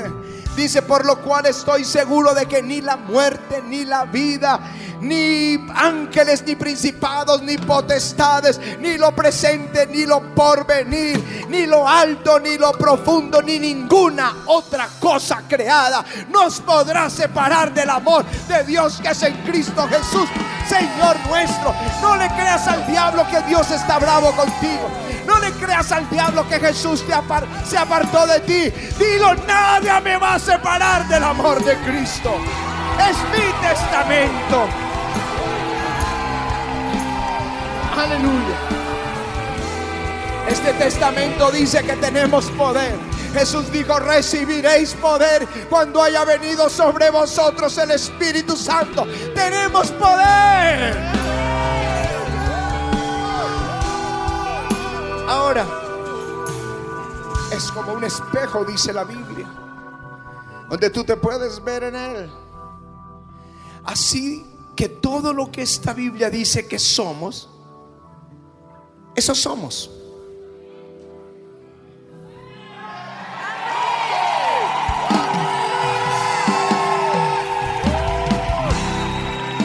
dice, 0.54 0.82
por 0.82 1.06
lo 1.06 1.16
cual 1.22 1.46
estoy 1.46 1.86
seguro 1.86 2.34
de 2.34 2.44
que 2.44 2.62
ni 2.62 2.82
la 2.82 2.98
muerte, 2.98 3.62
ni 3.66 3.86
la 3.86 4.04
vida, 4.04 4.60
ni 5.00 5.58
ángeles, 5.74 6.42
ni 6.46 6.56
principados, 6.56 7.42
ni 7.42 7.56
potestades, 7.58 8.60
ni 8.80 8.98
lo 8.98 9.14
presente, 9.14 9.86
ni 9.86 10.06
lo 10.06 10.34
porvenir, 10.34 11.46
ni 11.48 11.66
lo 11.66 11.86
alto, 11.86 12.38
ni 12.38 12.56
lo 12.58 12.72
profundo, 12.72 13.42
ni 13.42 13.58
ninguna 13.58 14.34
otra 14.46 14.88
cosa 14.98 15.42
creada 15.48 16.04
nos 16.28 16.60
podrá 16.60 17.08
separar 17.10 17.72
del 17.72 17.90
amor 17.90 18.24
de 18.48 18.64
Dios 18.64 19.00
que 19.00 19.10
es 19.10 19.22
en 19.22 19.34
Cristo 19.42 19.86
Jesús, 19.88 20.28
Señor 20.68 21.16
nuestro. 21.28 21.74
No 22.00 22.16
le 22.16 22.28
creas 22.30 22.66
al 22.68 22.86
diablo 22.86 23.26
que 23.28 23.40
Dios 23.42 23.70
está 23.70 23.98
bravo 23.98 24.32
contigo. 24.32 24.90
No 25.26 25.38
le 25.38 25.52
creas 25.52 25.92
al 25.92 26.08
diablo 26.10 26.48
que 26.48 26.58
Jesús 26.58 27.04
se 27.64 27.78
apartó 27.78 28.26
de 28.26 28.40
ti. 28.40 28.70
Dilo, 28.98 29.34
nadie 29.46 30.00
me 30.00 30.16
va 30.16 30.34
a 30.34 30.38
separar 30.38 31.06
del 31.08 31.22
amor 31.22 31.62
de 31.62 31.76
Cristo. 31.78 32.34
Es 32.98 33.16
mi 33.32 33.68
testamento. 33.68 34.89
Aleluya. 38.00 38.56
Este 40.48 40.72
testamento 40.72 41.50
dice 41.50 41.82
que 41.82 41.96
tenemos 41.96 42.50
poder. 42.52 42.98
Jesús 43.34 43.70
dijo, 43.70 43.98
recibiréis 43.98 44.94
poder 44.94 45.46
cuando 45.68 46.02
haya 46.02 46.24
venido 46.24 46.70
sobre 46.70 47.10
vosotros 47.10 47.76
el 47.76 47.90
Espíritu 47.90 48.56
Santo. 48.56 49.06
Tenemos 49.34 49.90
poder. 49.92 50.96
Ahora, 55.28 55.66
es 57.52 57.70
como 57.70 57.92
un 57.92 58.04
espejo, 58.04 58.64
dice 58.64 58.94
la 58.94 59.04
Biblia, 59.04 59.46
donde 60.70 60.88
tú 60.88 61.04
te 61.04 61.16
puedes 61.16 61.62
ver 61.62 61.84
en 61.84 61.96
él. 61.96 62.30
Así 63.84 64.46
que 64.74 64.88
todo 64.88 65.34
lo 65.34 65.52
que 65.52 65.60
esta 65.60 65.92
Biblia 65.92 66.30
dice 66.30 66.66
que 66.66 66.78
somos, 66.78 67.49
eso 69.14 69.34
somos. 69.34 69.90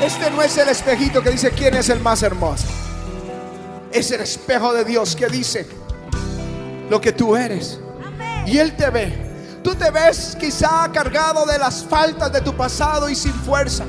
Este 0.04 0.30
no 0.30 0.42
es 0.42 0.56
el 0.58 0.70
espejito 0.70 1.24
que 1.24 1.32
dice 1.32 1.52
quién 1.52 1.74
es 1.76 1.90
el 1.90 2.00
más 2.00 2.22
hermoso. 2.22 2.68
Es 3.92 4.12
el 4.12 4.22
espejo 4.22 4.74
de 4.74 4.86
Dios 4.86 5.16
que 5.16 5.28
dice 5.28 5.68
lo 6.90 7.02
que 7.02 7.12
tú 7.12 7.36
eres. 7.36 7.80
Y 8.46 8.58
Él 8.58 8.76
te 8.76 8.90
ve. 8.90 9.26
Tú 9.64 9.74
te 9.74 9.90
ves 9.90 10.38
quizá 10.40 10.92
cargado 10.94 11.46
de 11.48 11.58
las 11.58 11.84
faltas 11.84 12.32
de 12.32 12.42
tu 12.42 12.56
pasado 12.56 13.10
y 13.10 13.16
sin 13.16 13.34
fuerza. 13.34 13.84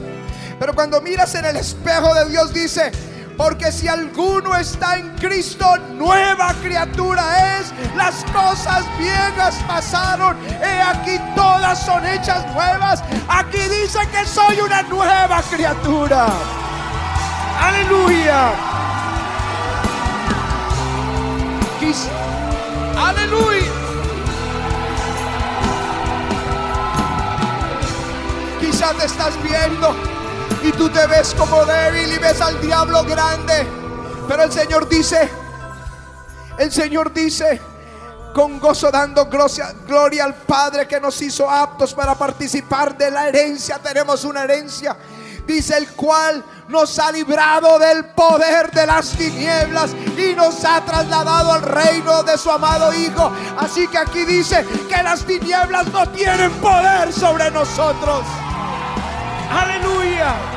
Pero 0.59 0.75
cuando 0.75 1.03
miras 1.03 1.35
en 1.35 1.45
el 1.45 1.57
espejo 1.57 2.15
de 2.15 2.31
Dios 2.31 2.53
dice, 2.53 2.91
porque 3.37 3.71
si 3.71 3.87
alguno 3.89 4.55
está 4.57 4.97
en 4.97 5.11
Cristo, 5.17 5.67
nueva 5.95 6.55
criatura 6.63 7.59
es. 7.59 7.73
Las 7.95 8.25
cosas 8.33 8.85
viejas 8.99 9.57
pasaron. 9.67 10.37
He 10.63 10.81
aquí 10.83 11.19
todas 11.35 11.85
son 11.85 12.05
hechas 12.07 12.45
nuevas. 12.55 13.03
Aquí 13.29 13.59
dice 13.59 13.99
que 14.11 14.25
soy 14.27 14.61
una 14.61 14.83
nueva 14.83 15.43
criatura. 15.51 16.27
Aleluya. 17.61 18.51
Quiz- 21.81 22.09
Aleluya. 22.99 23.73
Quizá 28.61 28.93
te 28.95 29.05
estás 29.07 29.35
viendo 29.43 29.95
y 30.67 30.73
tú 30.73 30.89
te 30.89 31.07
ves 31.07 31.33
como 31.35 31.65
débil 31.65 32.13
y 32.13 32.19
ves 32.19 32.41
al 32.41 32.61
diablo 32.61 33.05
grande. 33.05 33.67
Pero 34.27 34.43
el 34.43 34.53
Señor 34.53 34.89
dice, 34.89 35.31
el 36.59 36.73
Señor 36.73 37.13
dice, 37.13 37.61
con 38.35 38.59
gozo 38.59 38.91
dando 38.91 39.27
gloria, 39.27 39.73
gloria 39.87 40.25
al 40.25 40.35
Padre 40.35 40.89
que 40.89 41.01
nos 41.01 41.23
hizo 41.23 41.49
aptos 41.49 41.95
para 41.95 42.17
participar 42.17 42.97
de 42.97 43.11
la 43.11 43.29
herencia. 43.29 43.79
Tenemos 43.79 44.25
una 44.25 44.43
herencia. 44.43 44.97
Dice 45.47 45.79
el 45.79 45.89
cual 45.91 46.45
nos 46.67 46.99
ha 46.99 47.13
librado 47.13 47.79
del 47.79 48.07
poder 48.07 48.73
de 48.73 48.87
las 48.87 49.11
tinieblas 49.11 49.93
y 50.19 50.35
nos 50.35 50.65
ha 50.65 50.85
trasladado 50.85 51.53
al 51.53 51.63
reino 51.63 52.25
de 52.25 52.37
su 52.37 52.51
amado 52.51 52.93
Hijo. 52.93 53.31
Así 53.57 53.87
que 53.87 53.99
aquí 53.99 54.25
dice 54.25 54.67
que 54.89 55.01
las 55.05 55.25
tinieblas 55.25 55.87
no 55.93 56.09
tienen 56.09 56.51
poder 56.55 57.13
sobre 57.13 57.53
nosotros. 57.53 58.25
Aleluya. 59.49 60.56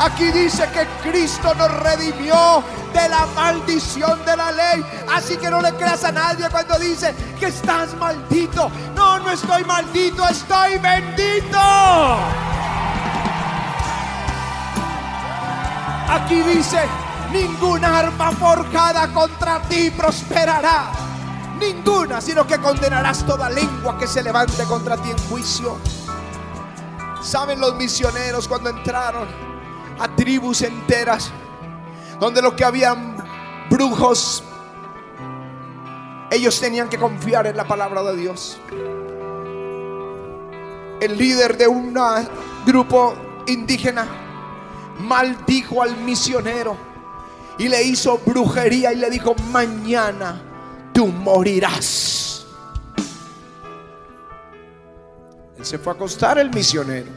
Aquí 0.00 0.32
dice 0.32 0.66
que 0.72 0.86
Cristo 1.10 1.54
nos 1.54 1.70
redimió 1.82 2.64
de 2.94 3.06
la 3.10 3.26
maldición 3.34 4.24
de 4.24 4.34
la 4.34 4.50
ley. 4.50 4.82
Así 5.14 5.36
que 5.36 5.50
no 5.50 5.60
le 5.60 5.74
creas 5.74 6.02
a 6.04 6.10
nadie 6.10 6.48
cuando 6.50 6.78
dice 6.78 7.14
que 7.38 7.48
estás 7.48 7.94
maldito. 7.96 8.70
No, 8.94 9.18
no 9.18 9.30
estoy 9.30 9.62
maldito, 9.64 10.26
estoy 10.26 10.78
bendito. 10.78 11.58
Aquí 16.08 16.42
dice, 16.44 16.80
ninguna 17.30 17.98
arma 17.98 18.32
forjada 18.32 19.06
contra 19.12 19.60
ti 19.68 19.90
prosperará. 19.90 20.92
Ninguna, 21.58 22.22
sino 22.22 22.46
que 22.46 22.56
condenarás 22.56 23.26
toda 23.26 23.50
lengua 23.50 23.98
que 23.98 24.06
se 24.06 24.22
levante 24.22 24.64
contra 24.64 24.96
ti 24.96 25.10
en 25.10 25.18
juicio. 25.28 25.76
¿Saben 27.20 27.60
los 27.60 27.74
misioneros 27.74 28.48
cuando 28.48 28.70
entraron 28.70 29.49
a 30.00 30.16
tribus 30.16 30.62
enteras? 30.62 31.30
Donde 32.18 32.42
lo 32.42 32.56
que 32.56 32.64
habían 32.64 33.16
brujos, 33.70 34.42
ellos 36.30 36.58
tenían 36.58 36.88
que 36.88 36.98
confiar 36.98 37.46
en 37.46 37.56
la 37.56 37.64
palabra 37.64 38.02
de 38.02 38.16
Dios. 38.16 38.60
El 41.00 41.16
líder 41.16 41.56
de 41.56 41.68
un 41.68 41.94
grupo 42.66 43.14
indígena 43.46 44.06
maldijo 44.98 45.82
al 45.82 45.96
misionero 45.96 46.76
y 47.58 47.68
le 47.68 47.82
hizo 47.82 48.18
brujería 48.24 48.92
y 48.92 48.96
le 48.96 49.10
dijo, 49.10 49.34
mañana 49.50 50.40
tú 50.92 51.06
morirás. 51.06 52.46
Él 55.58 55.64
se 55.64 55.78
fue 55.78 55.92
a 55.92 55.96
acostar 55.96 56.38
el 56.38 56.50
misionero. 56.50 57.10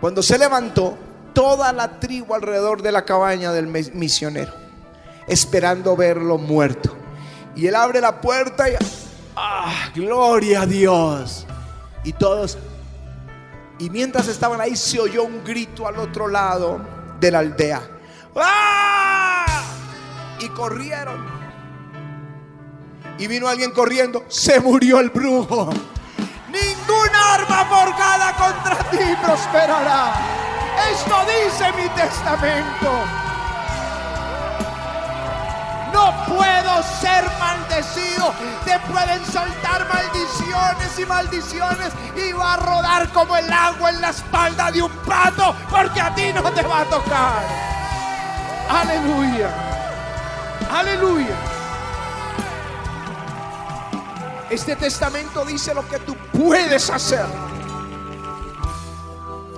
Cuando 0.00 0.22
se 0.22 0.38
levantó, 0.38 0.98
toda 1.34 1.72
la 1.72 2.00
tribu 2.00 2.34
alrededor 2.34 2.80
de 2.82 2.92
la 2.92 3.04
cabaña 3.04 3.52
del 3.52 3.66
mi- 3.66 3.90
misionero, 3.92 4.52
esperando 5.26 5.96
verlo 5.96 6.38
muerto. 6.38 6.96
Y 7.56 7.66
él 7.66 7.74
abre 7.74 8.00
la 8.00 8.20
puerta 8.20 8.68
y, 8.70 8.74
¡ah, 9.36 9.90
gloria 9.94 10.62
a 10.62 10.66
Dios! 10.66 11.46
Y 12.04 12.12
todos, 12.12 12.56
y 13.78 13.90
mientras 13.90 14.28
estaban 14.28 14.60
ahí, 14.60 14.76
se 14.76 15.00
oyó 15.00 15.24
un 15.24 15.42
grito 15.44 15.86
al 15.86 15.98
otro 15.98 16.28
lado 16.28 16.80
de 17.20 17.30
la 17.30 17.40
aldea. 17.40 17.82
¡Ah! 18.36 19.62
Y 20.40 20.48
corrieron. 20.48 21.24
Y 23.18 23.26
vino 23.28 23.46
alguien 23.48 23.70
corriendo, 23.70 24.24
se 24.28 24.58
murió 24.60 24.98
el 25.00 25.10
brujo. 25.10 25.70
Ninguna 26.48 27.34
arma 27.34 27.64
forjada 27.64 28.32
contra 28.36 28.90
ti 28.90 28.98
prosperará. 29.24 30.14
Esto 30.90 31.14
dice 31.26 31.72
mi 31.72 31.88
testamento. 31.90 32.90
No 35.92 36.12
puedo 36.26 36.82
ser 37.00 37.24
maldecido. 37.38 38.32
Te 38.64 38.78
pueden 38.90 39.24
soltar 39.26 39.86
maldiciones 39.88 40.98
y 40.98 41.06
maldiciones 41.06 41.92
y 42.16 42.32
va 42.32 42.54
a 42.54 42.56
rodar 42.56 43.08
como 43.12 43.36
el 43.36 43.52
agua 43.52 43.90
en 43.90 44.00
la 44.00 44.10
espalda 44.10 44.70
de 44.70 44.82
un 44.82 44.90
pato 45.06 45.54
porque 45.70 46.00
a 46.00 46.14
ti 46.14 46.32
no 46.32 46.42
te 46.52 46.62
va 46.62 46.80
a 46.80 46.84
tocar. 46.84 47.42
Aleluya. 48.68 49.50
Aleluya. 50.70 51.36
Este 54.50 54.76
testamento 54.76 55.44
dice 55.44 55.74
lo 55.74 55.88
que 55.88 55.98
tú 56.00 56.16
puedes 56.32 56.90
hacer. 56.90 57.53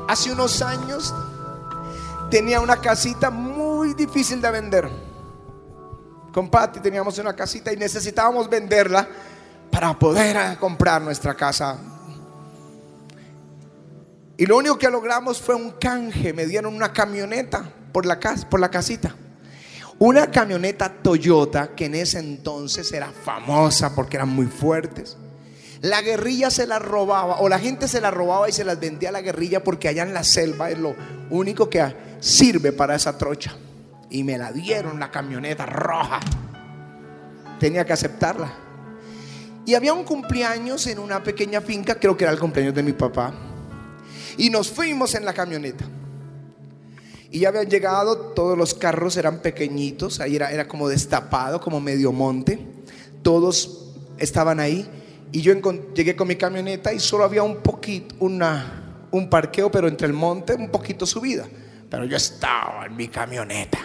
Hace 0.08 0.32
unos 0.32 0.62
años 0.62 1.12
tenía 2.30 2.60
una 2.60 2.80
casita 2.80 3.30
muy 3.30 3.94
difícil 3.94 4.40
de 4.40 4.50
vender. 4.50 4.88
Con 6.32 6.48
Patty 6.48 6.80
teníamos 6.80 7.18
una 7.18 7.34
casita 7.34 7.72
y 7.72 7.76
necesitábamos 7.76 8.48
venderla 8.48 9.08
para 9.70 9.98
poder 9.98 10.36
eh, 10.36 10.56
comprar 10.60 11.02
nuestra 11.02 11.34
casa. 11.34 11.78
Y 14.36 14.46
lo 14.46 14.58
único 14.58 14.78
que 14.78 14.90
logramos 14.90 15.40
fue 15.40 15.54
un 15.54 15.72
canje. 15.72 16.32
Me 16.32 16.46
dieron 16.46 16.74
una 16.74 16.92
camioneta 16.92 17.64
por 17.92 18.06
la, 18.06 18.20
por 18.50 18.60
la 18.60 18.70
casita. 18.70 19.14
Una 19.98 20.30
camioneta 20.30 20.92
Toyota 21.02 21.74
que 21.74 21.86
en 21.86 21.94
ese 21.94 22.18
entonces 22.18 22.92
era 22.92 23.10
famosa 23.10 23.94
porque 23.94 24.18
eran 24.18 24.28
muy 24.28 24.46
fuertes. 24.46 25.16
La 25.86 26.02
guerrilla 26.02 26.50
se 26.50 26.66
la 26.66 26.80
robaba 26.80 27.38
o 27.38 27.48
la 27.48 27.60
gente 27.60 27.86
se 27.86 28.00
la 28.00 28.10
robaba 28.10 28.48
y 28.48 28.52
se 28.52 28.64
las 28.64 28.80
vendía 28.80 29.10
a 29.10 29.12
la 29.12 29.20
guerrilla 29.20 29.62
porque 29.62 29.86
allá 29.86 30.02
en 30.02 30.12
la 30.12 30.24
selva 30.24 30.68
es 30.68 30.80
lo 30.80 30.96
único 31.30 31.70
que 31.70 31.94
sirve 32.18 32.72
para 32.72 32.96
esa 32.96 33.16
trocha. 33.16 33.54
Y 34.10 34.24
me 34.24 34.36
la 34.36 34.50
dieron 34.50 34.98
la 34.98 35.12
camioneta 35.12 35.64
roja. 35.64 36.18
Tenía 37.60 37.86
que 37.86 37.92
aceptarla. 37.92 38.52
Y 39.64 39.74
había 39.76 39.92
un 39.92 40.02
cumpleaños 40.02 40.88
en 40.88 40.98
una 40.98 41.22
pequeña 41.22 41.60
finca, 41.60 41.94
creo 42.00 42.16
que 42.16 42.24
era 42.24 42.32
el 42.32 42.40
cumpleaños 42.40 42.74
de 42.74 42.82
mi 42.82 42.92
papá. 42.92 43.32
Y 44.38 44.50
nos 44.50 44.68
fuimos 44.68 45.14
en 45.14 45.24
la 45.24 45.34
camioneta. 45.34 45.84
Y 47.30 47.38
ya 47.38 47.50
habían 47.50 47.70
llegado, 47.70 48.32
todos 48.34 48.58
los 48.58 48.74
carros 48.74 49.16
eran 49.16 49.38
pequeñitos, 49.38 50.18
ahí 50.18 50.34
era, 50.34 50.50
era 50.50 50.66
como 50.66 50.88
destapado, 50.88 51.60
como 51.60 51.80
medio 51.80 52.10
monte. 52.10 52.58
Todos 53.22 53.92
estaban 54.18 54.58
ahí. 54.58 54.90
Y 55.32 55.40
yo 55.40 55.54
llegué 55.94 56.14
con 56.14 56.28
mi 56.28 56.36
camioneta 56.36 56.92
y 56.92 57.00
solo 57.00 57.24
había 57.24 57.42
un 57.42 57.56
poquito, 57.56 58.14
una, 58.20 59.06
un 59.10 59.28
parqueo, 59.28 59.70
pero 59.70 59.88
entre 59.88 60.06
el 60.06 60.12
monte, 60.12 60.54
un 60.54 60.70
poquito 60.70 61.06
subida. 61.06 61.46
Pero 61.90 62.04
yo 62.04 62.16
estaba 62.16 62.86
en 62.86 62.96
mi 62.96 63.08
camioneta. 63.08 63.78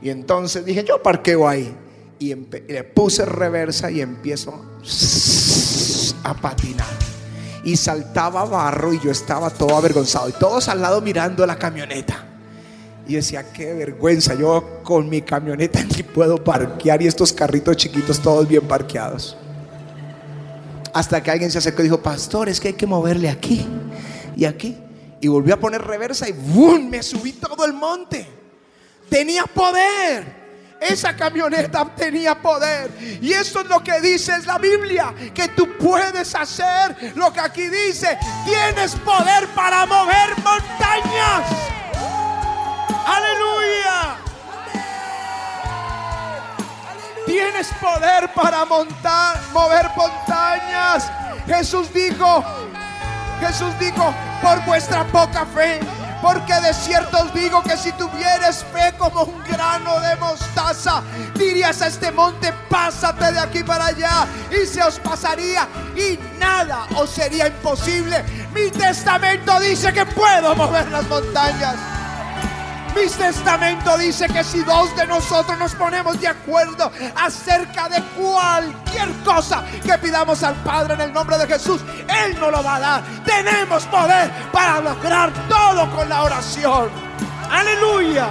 Y 0.00 0.10
entonces 0.10 0.64
dije, 0.64 0.84
yo 0.84 1.02
parqueo 1.02 1.48
ahí. 1.48 1.74
Y 2.18 2.32
y 2.32 2.34
le 2.68 2.84
puse 2.84 3.24
reversa 3.24 3.90
y 3.90 4.00
empiezo 4.00 4.78
a 6.22 6.34
patinar. 6.34 6.86
Y 7.64 7.76
saltaba 7.76 8.44
barro 8.44 8.92
y 8.92 9.00
yo 9.00 9.10
estaba 9.10 9.50
todo 9.50 9.76
avergonzado. 9.76 10.28
Y 10.28 10.32
todos 10.32 10.68
al 10.68 10.82
lado 10.82 11.00
mirando 11.00 11.46
la 11.46 11.56
camioneta. 11.56 12.26
Y 13.06 13.14
decía, 13.14 13.52
qué 13.52 13.72
vergüenza, 13.74 14.34
yo 14.34 14.80
con 14.84 15.08
mi 15.08 15.22
camioneta 15.22 15.82
ni 15.96 16.02
puedo 16.02 16.42
parquear 16.42 17.02
y 17.02 17.06
estos 17.06 17.32
carritos 17.32 17.76
chiquitos 17.76 18.20
todos 18.20 18.46
bien 18.46 18.66
parqueados. 18.66 19.36
Hasta 20.92 21.22
que 21.22 21.30
alguien 21.30 21.50
se 21.50 21.58
acercó 21.58 21.82
y 21.82 21.84
dijo, 21.84 22.02
pastor, 22.02 22.48
es 22.48 22.60
que 22.60 22.68
hay 22.68 22.74
que 22.74 22.86
moverle 22.86 23.30
aquí 23.30 23.66
y 24.36 24.44
aquí. 24.44 24.76
Y 25.20 25.28
volvió 25.28 25.54
a 25.54 25.60
poner 25.60 25.82
reversa 25.82 26.28
y 26.28 26.32
¡bum! 26.32 26.88
me 26.88 27.02
subí 27.02 27.32
todo 27.32 27.64
el 27.64 27.72
monte. 27.72 28.26
Tenía 29.08 29.44
poder. 29.44 30.42
Esa 30.80 31.14
camioneta 31.14 31.88
tenía 31.94 32.34
poder. 32.34 32.90
Y 33.20 33.32
eso 33.32 33.60
es 33.60 33.66
lo 33.68 33.82
que 33.84 34.00
dice 34.00 34.32
la 34.44 34.58
Biblia. 34.58 35.14
Que 35.32 35.48
tú 35.48 35.78
puedes 35.78 36.34
hacer 36.34 37.12
lo 37.14 37.32
que 37.32 37.40
aquí 37.40 37.68
dice. 37.68 38.18
Tienes 38.44 38.96
poder 38.96 39.46
para 39.54 39.86
mover 39.86 40.30
montañas. 40.42 41.46
Aleluya. 43.06 44.21
Tienes 47.32 47.68
poder 47.80 48.28
para 48.34 48.66
montar, 48.66 49.40
mover 49.54 49.88
montañas. 49.96 51.10
Jesús 51.46 51.90
dijo, 51.90 52.44
Jesús 53.40 53.72
dijo, 53.78 54.12
por 54.42 54.62
vuestra 54.66 55.02
poca 55.04 55.46
fe. 55.46 55.80
Porque 56.20 56.52
de 56.60 56.74
cierto 56.74 57.22
os 57.22 57.32
digo 57.32 57.62
que 57.62 57.74
si 57.78 57.90
tuvieres 57.92 58.62
fe 58.70 58.92
como 58.98 59.22
un 59.22 59.42
grano 59.44 59.98
de 60.00 60.14
mostaza, 60.16 61.02
dirías 61.34 61.80
a 61.80 61.86
este 61.86 62.12
monte, 62.12 62.52
pásate 62.68 63.32
de 63.32 63.40
aquí 63.40 63.64
para 63.64 63.86
allá, 63.86 64.26
y 64.50 64.66
se 64.66 64.82
os 64.82 64.98
pasaría, 64.98 65.66
y 65.96 66.18
nada 66.38 66.86
os 66.96 67.08
sería 67.08 67.46
imposible. 67.46 68.22
Mi 68.54 68.70
testamento 68.70 69.58
dice 69.58 69.90
que 69.90 70.04
puedo 70.04 70.54
mover 70.54 70.86
las 70.90 71.08
montañas. 71.08 71.76
Mi 72.94 73.08
testamento 73.08 73.96
dice 73.96 74.26
que 74.26 74.44
si 74.44 74.62
dos 74.62 74.94
de 74.96 75.06
nosotros 75.06 75.58
nos 75.58 75.74
ponemos 75.74 76.20
de 76.20 76.28
acuerdo 76.28 76.90
acerca 77.16 77.88
de 77.88 78.02
cualquier 78.20 79.08
cosa 79.24 79.64
que 79.82 79.96
pidamos 79.98 80.42
al 80.42 80.54
Padre 80.56 80.94
en 80.94 81.00
el 81.00 81.12
nombre 81.12 81.38
de 81.38 81.46
Jesús, 81.46 81.80
Él 82.24 82.38
nos 82.38 82.52
lo 82.52 82.62
va 82.62 82.76
a 82.76 82.80
dar. 82.80 83.02
Tenemos 83.24 83.84
poder 83.86 84.30
para 84.52 84.80
lograr 84.80 85.32
todo 85.48 85.90
con 85.96 86.08
la 86.08 86.22
oración. 86.22 86.90
Aleluya. 87.50 88.28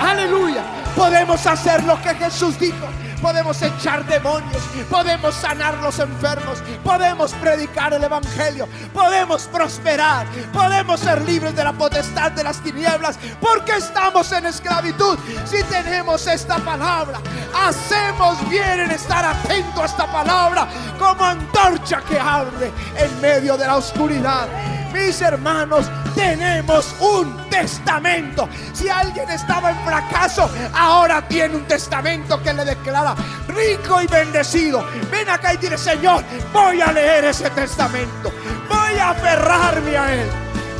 Aleluya. 0.00 0.62
Podemos 0.94 1.44
hacer 1.46 1.82
lo 1.84 2.00
que 2.02 2.14
Jesús 2.14 2.58
dijo. 2.58 2.86
Podemos 3.22 3.62
echar 3.62 4.04
demonios, 4.04 4.62
podemos 4.90 5.32
sanar 5.36 5.78
los 5.78 6.00
enfermos, 6.00 6.58
podemos 6.82 7.32
predicar 7.34 7.94
el 7.94 8.02
Evangelio, 8.02 8.68
podemos 8.92 9.44
prosperar, 9.44 10.26
podemos 10.52 10.98
ser 10.98 11.22
libres 11.22 11.54
de 11.54 11.62
la 11.62 11.72
potestad 11.72 12.32
de 12.32 12.42
las 12.42 12.60
tinieblas, 12.60 13.16
porque 13.40 13.76
estamos 13.76 14.32
en 14.32 14.46
esclavitud. 14.46 15.16
Si 15.44 15.62
tenemos 15.64 16.26
esta 16.26 16.56
palabra, 16.56 17.20
hacemos 17.54 18.36
bien 18.50 18.80
en 18.80 18.90
estar 18.90 19.24
atento 19.24 19.82
a 19.82 19.86
esta 19.86 20.10
palabra 20.10 20.66
como 20.98 21.24
antorcha 21.24 22.00
que 22.00 22.18
arde 22.18 22.72
en 22.96 23.20
medio 23.20 23.56
de 23.56 23.66
la 23.66 23.76
oscuridad. 23.76 24.48
Mis 24.92 25.20
hermanos, 25.20 25.90
tenemos 26.14 26.94
un 27.00 27.48
testamento. 27.48 28.48
Si 28.72 28.88
alguien 28.88 29.28
estaba 29.30 29.70
en 29.70 29.78
fracaso, 29.84 30.50
ahora 30.74 31.26
tiene 31.26 31.56
un 31.56 31.64
testamento 31.64 32.42
que 32.42 32.52
le 32.52 32.64
declara 32.64 33.14
rico 33.48 34.00
y 34.00 34.06
bendecido. 34.06 34.84
Ven 35.10 35.28
acá 35.28 35.54
y 35.54 35.56
dile, 35.56 35.78
Señor, 35.78 36.22
voy 36.52 36.80
a 36.80 36.92
leer 36.92 37.24
ese 37.26 37.48
testamento. 37.50 38.32
Voy 38.68 38.98
a 38.98 39.10
aferrarme 39.10 39.96
a 39.96 40.14
él. 40.14 40.30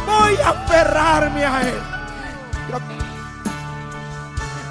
Voy 0.06 0.36
a 0.36 0.48
aferrarme 0.50 1.44
a 1.44 1.60
él. 1.62 1.82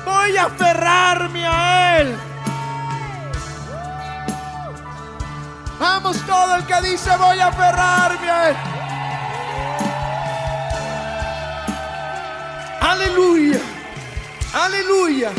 Voy 0.05 0.37
a 0.37 0.45
aferrarme 0.45 1.47
a 1.47 1.97
él. 1.99 2.17
Vamos 5.79 6.17
todo 6.27 6.57
el 6.57 6.65
que 6.65 6.81
dice 6.81 7.09
voy 7.17 7.39
a 7.39 7.47
aferrarme 7.47 8.29
a 8.29 8.49
él. 8.49 8.80
Aleluya. 12.81 13.59
Aleluya. 14.53 15.31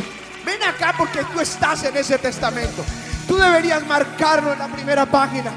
Ven 0.45 0.63
acá 0.63 0.95
porque 0.97 1.25
tú 1.25 1.41
estás 1.41 1.83
en 1.85 1.97
ese 1.97 2.17
testamento. 2.19 2.85
Tú 3.27 3.37
deberías 3.37 3.85
marcarlo 3.87 4.53
en 4.53 4.59
la 4.61 4.69
primera 4.69 5.07
página 5.07 5.53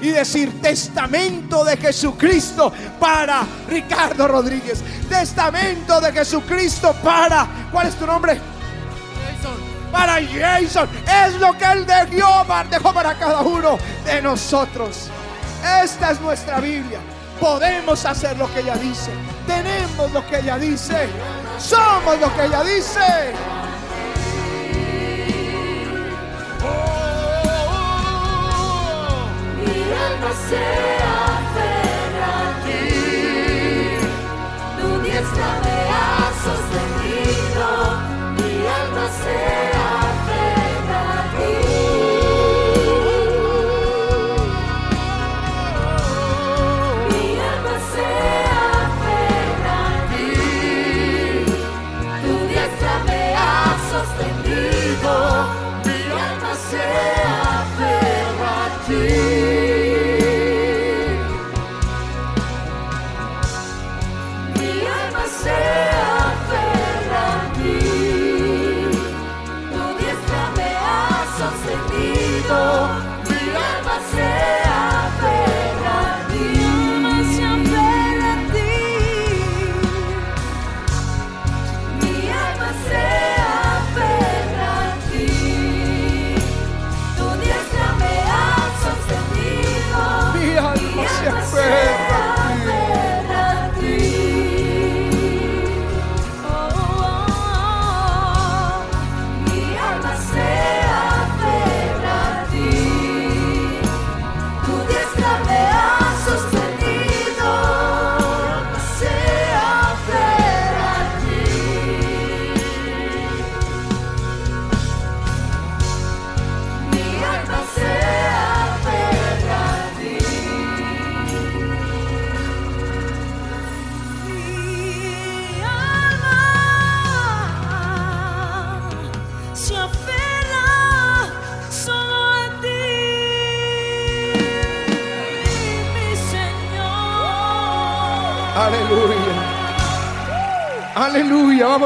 y 0.00 0.08
decir 0.08 0.60
testamento 0.60 1.64
de 1.64 1.76
Jesucristo 1.76 2.72
para 2.98 3.46
Ricardo 3.68 4.26
Rodríguez. 4.26 4.82
Testamento 5.08 6.00
de 6.00 6.12
Jesucristo 6.12 6.94
para... 7.04 7.46
¿Cuál 7.70 7.88
es 7.88 7.94
tu 7.96 8.06
nombre? 8.06 8.40
Para 9.92 10.14
Jason. 10.14 10.88
Es 11.26 11.34
lo 11.34 11.56
que 11.56 11.64
Él 11.64 11.86
dejó, 11.86 12.44
dejó 12.70 12.92
para 12.94 13.16
cada 13.18 13.42
uno 13.42 13.78
de 14.04 14.22
nosotros. 14.22 15.10
Esta 15.82 16.12
es 16.12 16.20
nuestra 16.20 16.60
Biblia. 16.60 17.00
Podemos 17.40 18.04
hacer 18.04 18.36
lo 18.38 18.52
que 18.52 18.60
ella 18.60 18.76
dice. 18.76 19.10
Tenemos 19.46 20.12
lo 20.12 20.26
que 20.26 20.38
ella 20.38 20.58
dice. 20.58 21.08
Somos 21.58 22.18
lo 22.20 22.34
que 22.34 22.44
ella 22.44 22.62
dice. 22.64 23.34
Mi 29.64 29.82
alma 29.92 30.32
se 30.48 30.64
aferra 31.36 32.30
a 32.40 32.64
ti. 32.64 32.80
Tu 34.80 34.88
diestra 35.02 35.75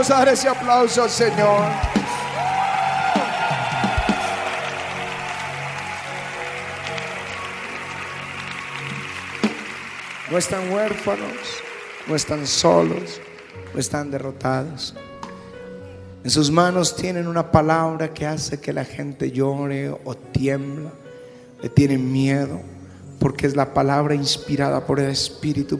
Vamos 0.01 0.13
a 0.13 0.25
dar 0.25 0.29
ese 0.31 0.49
aplauso 0.49 1.03
al 1.03 1.11
Señor. 1.11 1.63
No 10.31 10.39
están 10.39 10.73
huérfanos, 10.73 11.29
no 12.07 12.17
están 12.17 12.47
solos, 12.47 13.21
no 13.75 13.79
están 13.79 14.11
derrotados. 14.11 14.95
En 16.25 16.31
sus 16.31 16.51
manos 16.51 16.97
tienen 16.97 17.29
una 17.29 17.53
palabra 17.53 18.15
que 18.15 18.27
hace 18.27 18.59
que 18.59 18.73
la 18.73 18.87
gente 18.87 19.31
llore 19.31 19.91
o 19.91 20.15
tiembla, 20.15 20.93
le 21.61 21.69
tienen 21.69 22.11
miedo, 22.11 22.63
porque 23.19 23.47
es 23.47 23.55
la 23.55 23.75
palabra 23.75 24.15
inspirada 24.15 24.87
por 24.87 24.99
el 24.99 25.11
Espíritu 25.11 25.79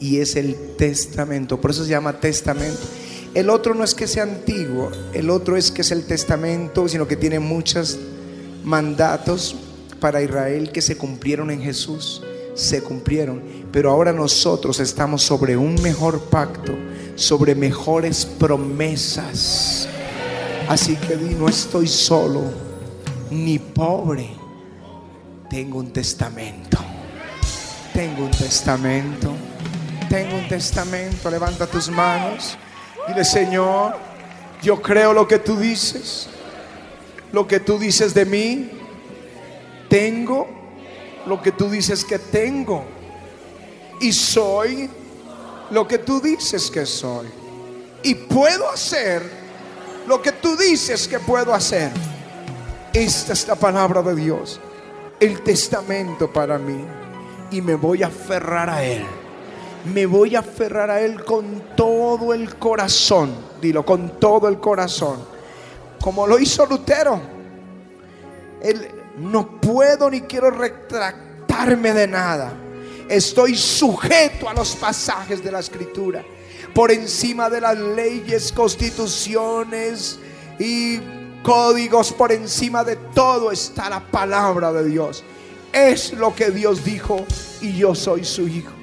y 0.00 0.20
es 0.20 0.36
el 0.36 0.56
testamento. 0.78 1.60
Por 1.60 1.72
eso 1.72 1.84
se 1.84 1.90
llama 1.90 2.18
testamento. 2.18 2.80
El 3.34 3.48
otro 3.48 3.74
no 3.74 3.82
es 3.82 3.94
que 3.94 4.06
sea 4.06 4.24
antiguo, 4.24 4.90
el 5.14 5.30
otro 5.30 5.56
es 5.56 5.70
que 5.70 5.80
es 5.80 5.90
el 5.90 6.04
testamento, 6.04 6.86
sino 6.86 7.08
que 7.08 7.16
tiene 7.16 7.38
muchos 7.38 7.98
mandatos 8.62 9.56
para 10.00 10.20
Israel 10.22 10.70
que 10.70 10.82
se 10.82 10.98
cumplieron 10.98 11.50
en 11.50 11.62
Jesús, 11.62 12.22
se 12.54 12.82
cumplieron. 12.82 13.42
Pero 13.72 13.90
ahora 13.90 14.12
nosotros 14.12 14.80
estamos 14.80 15.22
sobre 15.22 15.56
un 15.56 15.80
mejor 15.80 16.24
pacto, 16.24 16.74
sobre 17.14 17.54
mejores 17.54 18.26
promesas. 18.26 19.88
Así 20.68 20.96
que 20.96 21.16
di, 21.16 21.34
no 21.34 21.48
estoy 21.48 21.88
solo 21.88 22.42
ni 23.30 23.58
pobre, 23.58 24.28
tengo 25.48 25.78
un 25.78 25.90
testamento. 25.90 26.78
Tengo 27.94 28.24
un 28.24 28.30
testamento. 28.30 29.32
Tengo 30.08 30.36
un 30.36 30.48
testamento. 30.48 31.30
Levanta 31.30 31.66
tus 31.66 31.88
manos. 31.88 32.58
Dile, 33.08 33.24
Señor, 33.24 33.96
yo 34.62 34.80
creo 34.80 35.12
lo 35.12 35.26
que 35.26 35.38
tú 35.38 35.56
dices. 35.56 36.28
Lo 37.32 37.46
que 37.46 37.60
tú 37.60 37.78
dices 37.78 38.14
de 38.14 38.24
mí. 38.24 38.70
Tengo 39.88 40.48
lo 41.26 41.40
que 41.42 41.52
tú 41.52 41.68
dices 41.68 42.04
que 42.04 42.18
tengo. 42.18 42.84
Y 44.00 44.12
soy 44.12 44.88
lo 45.70 45.86
que 45.86 45.98
tú 45.98 46.20
dices 46.20 46.70
que 46.70 46.86
soy. 46.86 47.28
Y 48.02 48.14
puedo 48.14 48.68
hacer 48.70 49.22
lo 50.06 50.20
que 50.20 50.32
tú 50.32 50.56
dices 50.56 51.06
que 51.06 51.18
puedo 51.18 51.54
hacer. 51.54 51.90
Esta 52.92 53.32
es 53.32 53.46
la 53.46 53.54
palabra 53.54 54.02
de 54.02 54.14
Dios. 54.14 54.60
El 55.20 55.42
testamento 55.42 56.32
para 56.32 56.58
mí. 56.58 56.84
Y 57.50 57.60
me 57.60 57.74
voy 57.74 58.02
a 58.02 58.06
aferrar 58.06 58.70
a 58.70 58.84
Él. 58.84 59.04
Me 59.84 60.06
voy 60.06 60.36
a 60.36 60.40
aferrar 60.40 60.90
a 60.90 61.00
Él 61.00 61.24
con 61.24 61.74
todo 61.76 62.32
el 62.32 62.56
corazón. 62.56 63.34
Dilo, 63.60 63.84
con 63.84 64.20
todo 64.20 64.48
el 64.48 64.58
corazón. 64.60 65.24
Como 66.00 66.26
lo 66.26 66.38
hizo 66.38 66.66
Lutero. 66.66 67.20
Él, 68.62 68.88
no 69.18 69.60
puedo 69.60 70.10
ni 70.10 70.22
quiero 70.22 70.50
retractarme 70.50 71.92
de 71.92 72.06
nada. 72.06 72.52
Estoy 73.08 73.56
sujeto 73.56 74.48
a 74.48 74.54
los 74.54 74.76
pasajes 74.76 75.42
de 75.42 75.50
la 75.50 75.60
escritura. 75.60 76.24
Por 76.74 76.90
encima 76.90 77.50
de 77.50 77.60
las 77.60 77.78
leyes, 77.78 78.52
constituciones 78.52 80.18
y 80.58 80.98
códigos, 81.42 82.12
por 82.12 82.32
encima 82.32 82.84
de 82.84 82.96
todo 83.14 83.52
está 83.52 83.90
la 83.90 84.00
palabra 84.00 84.72
de 84.72 84.84
Dios. 84.84 85.24
Es 85.72 86.12
lo 86.12 86.34
que 86.34 86.50
Dios 86.50 86.84
dijo 86.84 87.24
y 87.60 87.76
yo 87.76 87.94
soy 87.94 88.24
su 88.24 88.48
hijo. 88.48 88.81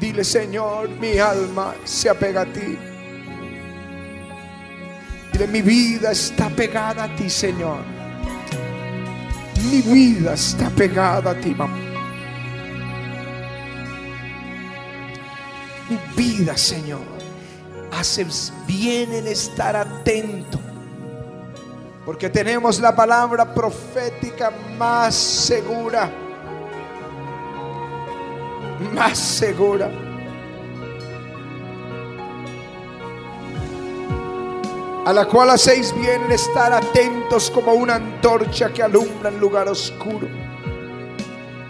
Dile, 0.00 0.22
Señor, 0.22 0.88
mi 0.90 1.18
alma 1.18 1.74
se 1.84 2.08
apega 2.08 2.42
a 2.42 2.46
ti. 2.46 2.78
Dile, 5.32 5.46
mi 5.48 5.60
vida 5.60 6.12
está 6.12 6.48
pegada 6.50 7.04
a 7.04 7.16
ti, 7.16 7.28
Señor. 7.28 7.80
Mi 9.64 9.82
vida 9.82 10.34
está 10.34 10.70
pegada 10.70 11.32
a 11.32 11.34
ti, 11.34 11.54
mamá. 11.54 11.76
Mi 15.88 15.98
vida, 16.16 16.56
Señor. 16.56 17.00
Haces 17.90 18.52
bien 18.66 19.12
en 19.12 19.26
estar 19.26 19.74
atento. 19.74 20.60
Porque 22.04 22.30
tenemos 22.30 22.78
la 22.78 22.94
palabra 22.94 23.52
profética 23.52 24.52
más 24.78 25.14
segura. 25.14 26.27
Más 28.98 29.16
segura. 29.16 29.90
A 35.06 35.12
la 35.12 35.24
cual 35.24 35.50
hacéis 35.50 35.94
bien 35.94 36.24
en 36.24 36.32
estar 36.32 36.72
atentos 36.72 37.50
como 37.50 37.74
una 37.74 37.94
antorcha 37.94 38.70
que 38.72 38.82
alumbra 38.82 39.30
en 39.30 39.38
lugar 39.38 39.68
oscuro. 39.68 40.28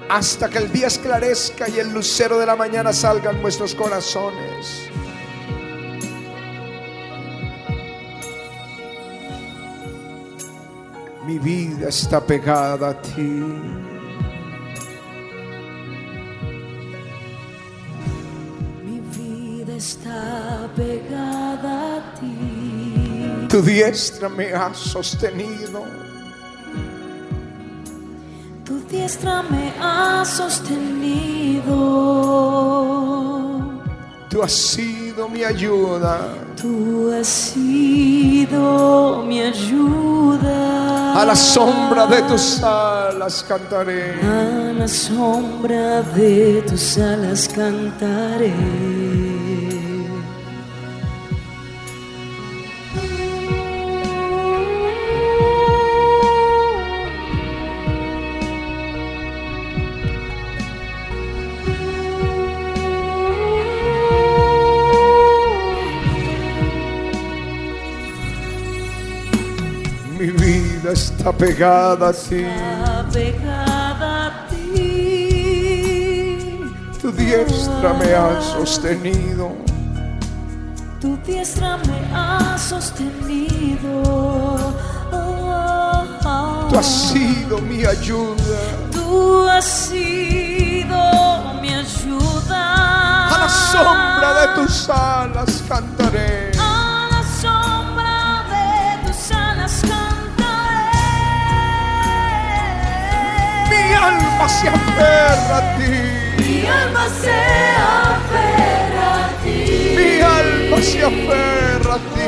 Hasta 0.09 0.49
que 0.49 0.59
el 0.59 0.73
día 0.73 0.87
esclarezca 0.87 1.69
y 1.69 1.79
el 1.79 1.93
lucero 1.93 2.39
de 2.39 2.47
la 2.47 2.57
mañana 2.57 2.93
salga 2.93 3.31
en 3.31 3.43
vuestros 3.43 3.75
corazones. 3.75 4.91
Mi 11.27 11.39
vida 11.39 11.91
está 11.91 12.25
pegada 12.25 12.89
a 12.89 13.03
ti. 13.03 13.88
Tu 23.49 23.63
diestra 23.63 24.29
me 24.29 24.53
ha 24.53 24.75
sostenido. 24.75 25.83
Tu 28.63 28.79
diestra 28.91 29.43
me 29.43 29.73
ha 29.81 30.23
sostenido. 30.23 31.65
Tú 34.29 34.43
has 34.43 34.53
sido 34.53 35.31
mi 35.31 35.45
ayuda. 35.45 36.35
Tú 36.61 37.11
has 37.11 37.27
sido 37.27 39.23
mi 39.27 39.41
ayuda. 39.41 41.19
A 41.19 41.25
la 41.25 41.35
sombra 41.35 42.07
de 42.07 42.21
tus 42.25 42.63
alas 42.63 43.43
cantaré. 43.49 44.21
A 44.21 44.75
la 44.75 44.87
sombra 44.87 46.03
de 46.03 46.63
tus 46.69 46.99
alas 46.99 47.49
cantaré. 47.49 49.08
Vida 70.89 70.93
está 70.93 71.33
pegada 71.33 72.09
a 72.09 72.13
ti. 72.13 72.45
Está 72.45 73.05
pegada 73.13 74.27
a 74.27 74.31
ti. 74.49 74.67
Tu 77.01 77.13
diestra 77.13 77.95
me 77.95 78.15
ha 78.15 78.41
sostenido. 78.41 79.57
Tu 81.01 81.17
diestra 81.19 81.77
me 81.79 82.01
ha 82.13 82.57
sostenido. 82.59 84.03
Oh, 85.13 86.05
oh, 86.25 86.69
Tú 86.69 86.77
has 86.77 86.87
sido 86.87 87.59
mi 87.59 87.85
ayuda. 87.85 88.59
Tú 88.93 89.49
has 89.49 89.65
sido 89.65 90.97
mi 91.61 91.75
ayuda. 91.75 93.27
A 93.27 93.39
la 93.39 93.49
sombra 93.49 94.41
de 94.41 94.47
tus 94.55 94.89
alas 94.91 95.63
cantaré. 95.69 96.48
Alma 104.39 104.49
se 104.49 104.69
aferra 104.69 105.57
a 105.57 105.77
ti. 105.77 105.91
Mi 106.39 106.67
alma 106.67 107.09
se 107.09 107.39
aferra 107.77 109.09
a 109.25 109.31
ti. 109.43 109.59
Mi 109.97 110.21
alma 110.21 110.81
se 110.81 111.03
aferra 111.03 111.95
a 111.95 111.99
ti. 112.15 112.27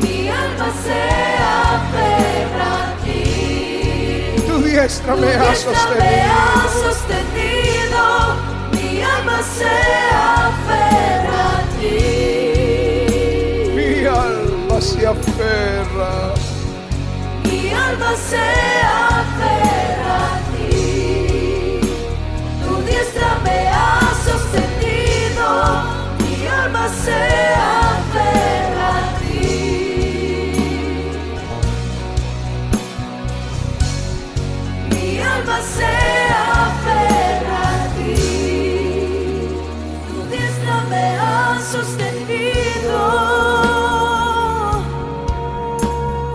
Mi 0.00 0.28
alma 0.30 0.68
se 0.82 1.02
aferra 1.74 2.70
a 2.82 2.94
ti. 3.02 3.22
Tu 4.46 4.54
diestra 4.62 5.16
me 5.16 5.34
ha 5.34 5.54
sostenido. 5.54 6.84
Mi 8.72 9.02
alma 9.02 9.38
se 9.42 9.76
aferra 10.14 11.42
a 11.50 11.62
ti. 11.80 11.98
Mi 13.74 14.06
alma 14.06 14.80
se 14.80 15.06
aferra. 15.06 16.12
Mi 16.34 16.45
mi 17.86 17.92
alma 17.92 18.16
sea 18.16 19.20
a 19.20 20.40
ti. 20.50 21.78
Tu 22.60 22.82
diestra 22.82 23.38
me 23.44 23.68
ha 23.68 24.12
sostenido, 24.24 25.46
mi 26.18 26.48
alma 26.48 26.88
sea. 26.88 27.95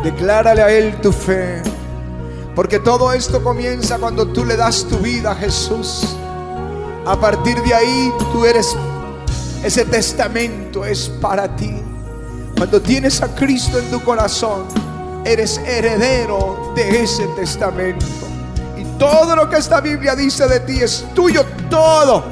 Declárale 0.03 0.61
a 0.61 0.71
Él 0.71 0.99
tu 1.01 1.11
fe. 1.11 1.61
Porque 2.55 2.79
todo 2.79 3.13
esto 3.13 3.43
comienza 3.43 3.97
cuando 3.97 4.27
tú 4.27 4.43
le 4.43 4.57
das 4.57 4.85
tu 4.85 4.97
vida 4.97 5.31
a 5.31 5.35
Jesús. 5.35 6.15
A 7.05 7.19
partir 7.19 7.61
de 7.63 7.73
ahí 7.73 8.11
tú 8.31 8.45
eres, 8.45 8.75
ese 9.63 9.85
testamento 9.85 10.85
es 10.85 11.09
para 11.21 11.55
ti. 11.55 11.75
Cuando 12.57 12.81
tienes 12.81 13.21
a 13.21 13.33
Cristo 13.33 13.79
en 13.79 13.89
tu 13.89 14.01
corazón, 14.03 14.65
eres 15.23 15.57
heredero 15.59 16.73
de 16.75 17.03
ese 17.03 17.27
testamento. 17.27 18.05
Y 18.77 18.83
todo 18.97 19.35
lo 19.35 19.49
que 19.49 19.57
esta 19.57 19.81
Biblia 19.81 20.15
dice 20.15 20.47
de 20.47 20.59
ti 20.61 20.79
es 20.81 21.05
tuyo, 21.13 21.45
todo. 21.69 22.23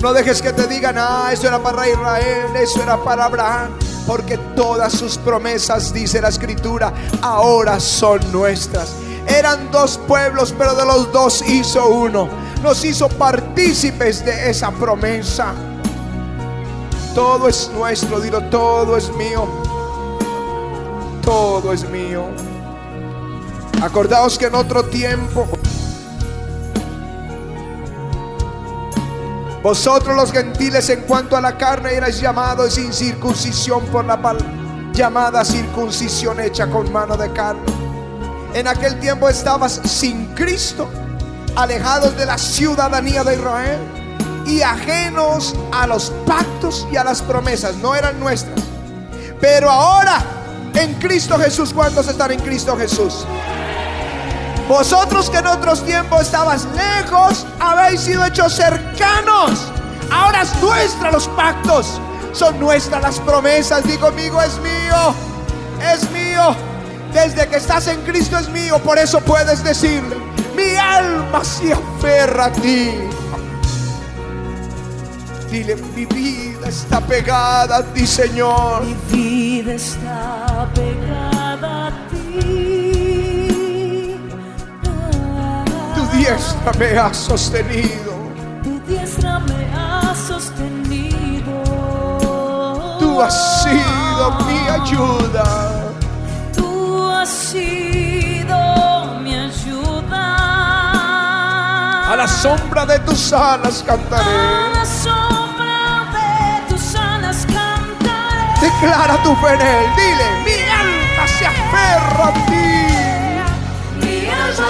No 0.00 0.12
dejes 0.12 0.40
que 0.40 0.52
te 0.52 0.66
digan, 0.66 0.96
ah, 0.98 1.30
eso 1.32 1.46
era 1.46 1.62
para 1.62 1.88
Israel, 1.88 2.56
eso 2.56 2.82
era 2.82 2.96
para 3.02 3.26
Abraham. 3.26 3.79
Porque 4.06 4.38
todas 4.56 4.92
sus 4.92 5.18
promesas, 5.18 5.92
dice 5.92 6.20
la 6.20 6.28
escritura, 6.28 6.92
ahora 7.22 7.78
son 7.78 8.20
nuestras. 8.32 8.94
Eran 9.26 9.70
dos 9.70 9.98
pueblos, 10.08 10.54
pero 10.56 10.74
de 10.74 10.84
los 10.84 11.12
dos 11.12 11.42
hizo 11.42 11.88
uno. 11.88 12.28
Nos 12.62 12.84
hizo 12.84 13.08
partícipes 13.08 14.24
de 14.24 14.50
esa 14.50 14.70
promesa. 14.70 15.54
Todo 17.14 17.48
es 17.48 17.70
nuestro, 17.74 18.20
dilo, 18.20 18.42
todo 18.44 18.96
es 18.96 19.10
mío. 19.14 19.46
Todo 21.22 21.72
es 21.72 21.88
mío. 21.88 22.24
Acordaos 23.82 24.36
que 24.38 24.46
en 24.46 24.54
otro 24.54 24.84
tiempo 24.84 25.48
Vosotros 29.62 30.16
los 30.16 30.32
gentiles 30.32 30.88
en 30.88 31.02
cuanto 31.02 31.36
a 31.36 31.40
la 31.40 31.58
carne 31.58 31.92
erais 31.92 32.18
llamados 32.18 32.74
sin 32.74 32.94
circuncisión 32.94 33.84
por 33.86 34.06
la 34.06 34.18
llamada 34.92 35.44
circuncisión 35.44 36.40
hecha 36.40 36.66
con 36.68 36.90
mano 36.90 37.16
de 37.16 37.30
carne. 37.32 37.60
En 38.54 38.66
aquel 38.66 38.98
tiempo 38.98 39.28
estabas 39.28 39.80
sin 39.84 40.34
Cristo, 40.34 40.88
alejados 41.56 42.16
de 42.16 42.24
la 42.24 42.38
ciudadanía 42.38 43.22
de 43.22 43.34
Israel 43.34 43.78
y 44.46 44.62
ajenos 44.62 45.54
a 45.72 45.86
los 45.86 46.10
pactos 46.26 46.88
y 46.90 46.96
a 46.96 47.04
las 47.04 47.20
promesas, 47.20 47.76
no 47.76 47.94
eran 47.94 48.18
nuestras. 48.18 48.60
Pero 49.40 49.70
ahora 49.70 50.24
en 50.74 50.94
Cristo 50.94 51.38
Jesús, 51.38 51.74
¿cuántos 51.74 52.08
están 52.08 52.32
en 52.32 52.40
Cristo 52.40 52.76
Jesús? 52.78 53.26
Vosotros 54.70 55.28
que 55.28 55.38
en 55.38 55.48
otros 55.48 55.84
tiempos 55.84 56.20
estabas 56.20 56.64
lejos, 56.76 57.44
habéis 57.58 58.02
sido 58.02 58.24
hechos 58.24 58.52
cercanos. 58.52 59.66
Ahora 60.12 60.42
es 60.42 60.62
nuestra 60.62 61.10
los 61.10 61.26
pactos. 61.26 62.00
Son 62.32 62.56
nuestras 62.60 63.02
las 63.02 63.18
promesas. 63.18 63.82
Digo 63.82 64.06
conmigo, 64.06 64.40
es 64.40 64.56
mío. 64.58 65.14
Es 65.92 66.08
mío. 66.12 66.54
Desde 67.12 67.48
que 67.48 67.56
estás 67.56 67.88
en 67.88 68.00
Cristo 68.02 68.38
es 68.38 68.48
mío. 68.48 68.78
Por 68.78 68.96
eso 68.96 69.20
puedes 69.22 69.64
decirle, 69.64 70.16
mi 70.54 70.76
alma 70.76 71.42
se 71.42 71.72
aferra 71.72 72.44
a 72.44 72.52
ti. 72.52 72.92
Dile, 75.50 75.74
mi 75.96 76.06
vida 76.06 76.68
está 76.68 77.00
pegada 77.00 77.78
a 77.78 77.82
ti, 77.82 78.06
Señor. 78.06 78.84
Mi 78.84 78.94
vida 79.10 79.72
está 79.72 80.68
pegada 80.76 81.09
diestra 86.30 86.72
me 86.78 86.98
ha 86.98 87.12
sostenido. 87.12 88.12
Tu 88.62 88.80
diestra 88.86 89.38
me 89.40 89.68
ha 89.74 90.14
sostenido. 90.14 91.52
Tú 92.98 93.20
has 93.20 93.62
sido 93.62 94.30
mi 94.46 94.68
ayuda. 94.68 95.44
Tú 96.54 97.10
has 97.10 97.28
sido 97.28 98.56
mi 99.22 99.34
ayuda. 99.34 100.26
A 102.12 102.16
la 102.16 102.28
sombra 102.28 102.86
de 102.86 102.98
tus 103.00 103.32
alas 103.32 103.82
cantaré. 103.84 104.24
A 104.24 104.70
la 104.78 104.84
sombra 104.84 106.06
de 106.16 106.74
tus 106.74 106.94
alas 106.94 107.46
cantaré. 107.46 108.60
Declara 108.60 109.16
tu 109.22 109.34
fe 109.36 109.54
en 109.54 109.60
él. 109.60 109.86
Dile, 109.96 110.28
mi 110.44 110.58
alma 110.80 111.26
se 111.26 111.46
aferra 111.46 112.28
a 112.28 112.32
ti. 112.46 112.79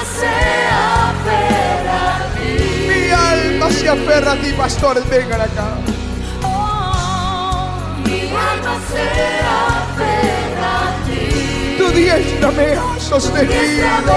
Mi 0.00 0.06
alma 0.06 0.16
se 0.16 0.28
aferra 1.18 1.98
a 2.16 2.34
ti. 2.34 2.54
Mi 2.88 3.10
alma 3.10 3.70
se 3.70 3.88
aferra 3.88 4.32
a 4.32 4.36
ti, 4.36 4.52
pastores, 4.54 5.06
vengan 5.10 5.40
acá. 5.42 5.76
Oh, 6.42 7.76
mi 8.04 8.20
alma 8.30 8.78
se 8.90 9.02
aferra 9.44 10.72
a 10.78 11.04
ti. 11.04 11.76
Tu 11.76 11.90
diestra 11.92 12.50
me 12.50 12.72
ha 12.76 12.98
sostenido. 12.98 14.14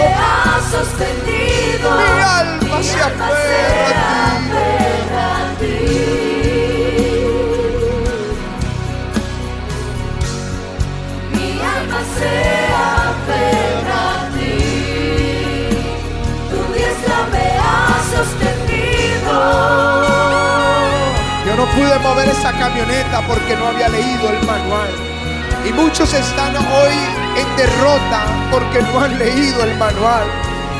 Muchos 25.75 26.13
están 26.13 26.55
hoy 26.55 26.93
en 27.35 27.55
derrota 27.55 28.25
porque 28.51 28.81
no 28.81 28.99
han 28.99 29.17
leído 29.17 29.63
el 29.63 29.75
manual. 29.77 30.25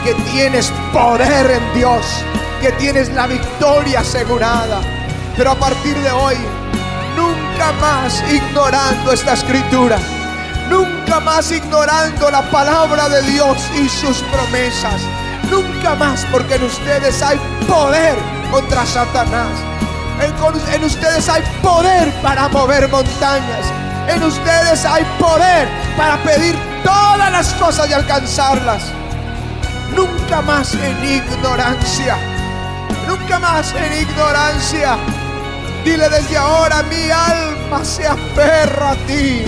Que 0.04 0.14
tienes 0.32 0.72
poder 0.92 1.52
en 1.52 1.74
Dios, 1.74 2.06
que 2.62 2.72
tienes 2.74 3.10
la 3.14 3.28
victoria 3.28 4.02
asegurada. 4.02 4.82
Pero 5.38 5.52
a 5.52 5.56
partir 5.56 5.96
de 5.98 6.12
hoy, 6.12 6.36
nunca 7.16 7.72
más 7.80 8.24
ignorando 8.30 9.14
esta 9.14 9.34
escritura, 9.34 9.98
nunca 10.70 11.20
más 11.22 11.52
ignorando 11.52 12.30
la 12.30 12.42
palabra 12.52 13.08
de 13.10 13.22
Dios 13.24 13.58
y 13.76 13.88
sus 13.88 14.18
promesas. 14.24 15.02
Nunca 15.50 15.96
más 15.96 16.26
porque 16.32 16.56
en 16.56 16.64
ustedes 16.64 17.22
hay 17.22 17.40
poder 17.68 18.18
contra 18.52 18.86
Satanás. 18.86 19.52
En, 20.74 20.84
ustedes 20.84 21.28
hay 21.28 21.42
poder 21.62 22.12
para 22.22 22.48
mover 22.50 22.88
montañas. 22.90 23.83
En 24.08 24.24
ustedes 24.24 24.86
hay 24.86 25.04
poder 25.20 25.68
para 25.98 26.18
pedir 26.24 26.56
todas 26.84 27.32
las 27.32 27.54
cosas 27.54 27.90
y 27.90 27.94
alcanzarlas. 27.94 28.84
Nunca 29.96 30.42
más 30.42 30.74
en 30.74 31.04
ignorancia. 31.04 32.18
Nunca 33.08 33.40
más 33.40 33.74
en 33.74 34.02
ignorancia. 34.02 34.98
Dile 35.84 36.10
desde 36.10 36.38
ahora, 36.38 36.84
mi 36.84 37.10
alma 37.12 37.84
se 37.84 38.08
aferra 38.08 38.92
a 38.92 38.96
ti. 39.08 39.44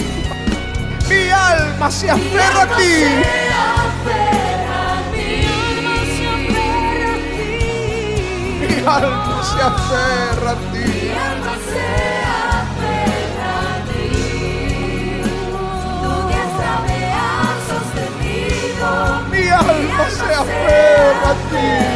Mi 1.10 1.30
alma 1.30 1.92
se 1.92 2.12
aferra 2.12 2.62
a 2.62 2.78
ti. 2.78 3.06
Mi 8.60 8.76
alma 8.86 9.44
se 9.44 9.62
aferra 9.62 10.52
a 10.52 10.56
ti. 10.72 10.75
Alma 19.96 20.10
se 20.10 20.24
a 20.24 21.34
ti. 21.52 21.96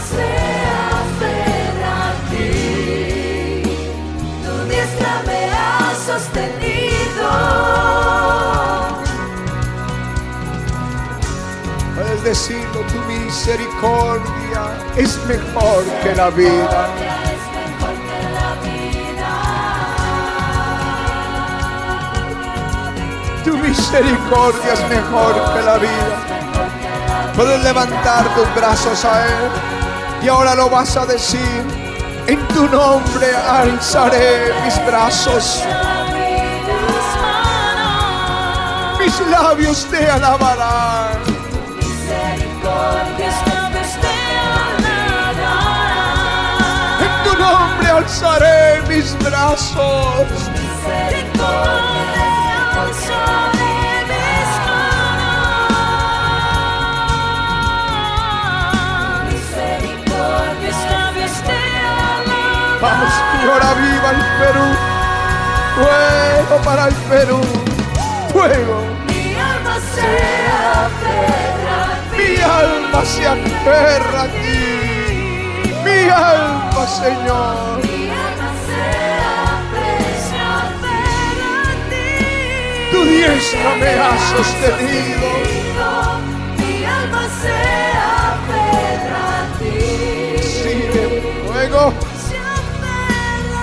Se 0.00 0.16
aferra 0.16 1.94
a 2.08 2.12
ti, 2.30 3.62
tu 4.42 4.52
diestra 4.68 5.14
me 5.26 5.40
ha 5.52 5.94
sostenido. 6.06 7.28
Puedes 11.94 12.20
decirlo, 12.24 12.80
tu 12.90 12.98
misericordia 13.12 14.62
es 14.96 15.18
mejor 15.26 15.84
que 16.02 16.14
la 16.14 16.30
vida. 16.30 17.09
Misericordia 23.60 24.72
es 24.72 24.88
mejor 24.88 25.34
que 25.54 25.62
la 25.62 25.76
vida. 25.76 27.32
Puedes 27.34 27.62
levantar 27.62 28.24
tus 28.34 28.54
brazos 28.54 29.04
a 29.04 29.26
Él 29.26 29.50
y 30.22 30.28
ahora 30.28 30.54
lo 30.54 30.68
vas 30.68 30.96
a 30.96 31.06
decir. 31.06 31.62
En 32.26 32.38
tu 32.48 32.68
nombre 32.68 33.34
alzaré 33.34 34.52
mis 34.64 34.86
brazos. 34.86 35.62
Mis 38.98 39.20
labios 39.28 39.86
te 39.90 40.10
alabarán. 40.10 41.18
En 47.00 47.24
tu 47.24 47.38
nombre 47.38 47.88
alzaré 47.88 48.82
mis 48.88 49.16
brazos. 49.24 50.26
Vamos, 62.80 63.12
Señor, 63.12 63.62
aviva 63.62 64.10
el 64.10 64.22
Perú. 64.40 64.66
Fuego 65.76 66.62
para 66.64 66.88
el 66.88 66.94
Perú. 66.94 67.40
Fuego. 68.32 68.86
Mi 69.06 69.34
alma 69.34 69.76
se 69.94 70.10
aferra 70.86 71.98
Mi 72.16 72.40
alma 72.40 73.04
se 73.04 73.26
aferra 73.26 74.22
a 74.22 74.28
ti. 74.28 75.74
Mi 75.84 76.08
alma, 76.08 76.86
Señor. 76.86 77.99
Tu 82.90 83.04
diestra 83.04 83.76
me 83.76 83.90
ha 83.98 84.18
sostenido. 84.18 85.28
Mi 86.58 86.84
alma 86.84 87.24
se 87.40 87.58
aferra 88.28 89.24
a 89.38 89.58
ti. 89.58 89.78
Sigue 90.42 91.04
fuego. 91.46 91.82
Se 92.26 92.36
aferra, 92.36 93.62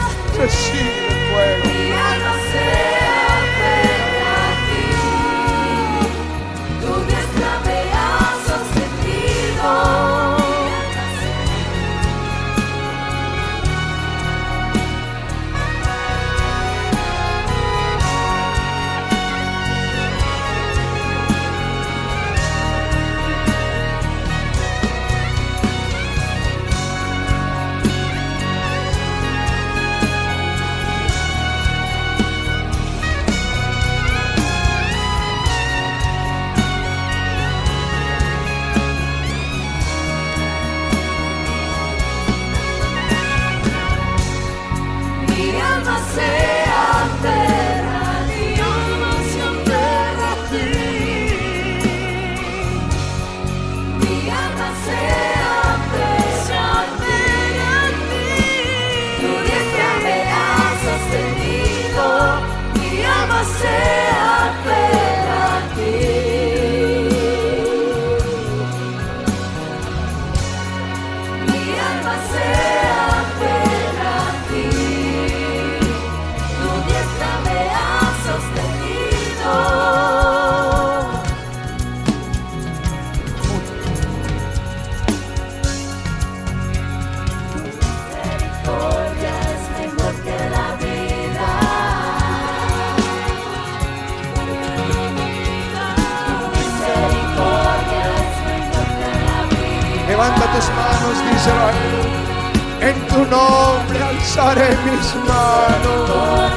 tu 103.17 103.23
nombre 103.31 104.03
alzaré 104.03 104.69
mis 104.85 105.15
manos. 105.27 106.51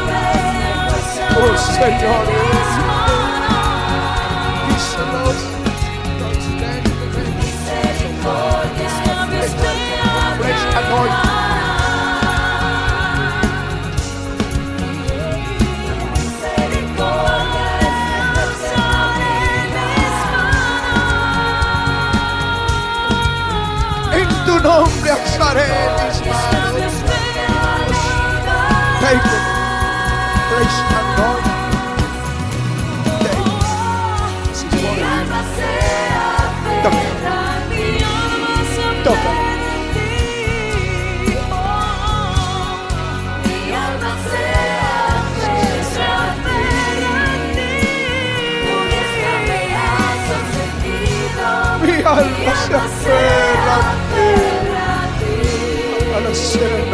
Oh 1.37 1.57
Señor. 1.57 2.60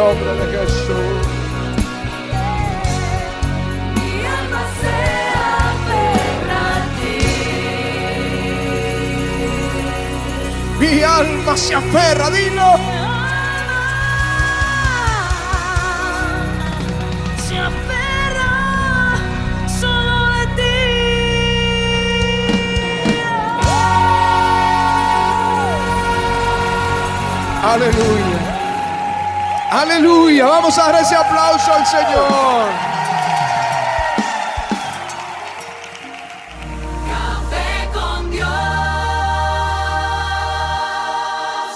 Nombre 0.07 0.33
de 0.35 0.47
Jesús. 0.57 1.27
Mi 3.97 4.25
alma 4.39 4.63
se 4.81 4.97
aferra 5.67 6.61
a 6.75 6.79
ti. 6.97 7.19
Mi 10.79 10.93
alma 11.03 11.55
se 11.57 11.75
aferra, 11.75 12.27
dilo. 12.31 12.71
Se 17.49 17.57
aferra 17.71 18.53
solo 19.81 20.17
a 20.41 20.43
ti. 20.57 20.79
Aleluya. 27.73 28.36
Aleluya. 29.71 30.47
Vamos 30.47 30.79
a 30.79 30.93
dar 30.93 31.03
ese 31.03 31.17
aplauso 31.17 31.73
al 31.73 31.87
Señor. 31.87 32.71
Con 37.93 38.31
Dios. 38.31 38.49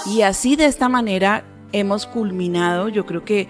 Y 0.07 0.21
así 0.21 0.55
de 0.55 0.65
esta 0.65 0.87
manera 0.87 1.43
hemos 1.71 2.05
culminado, 2.05 2.87
yo 2.89 3.05
creo 3.05 3.25
que 3.25 3.47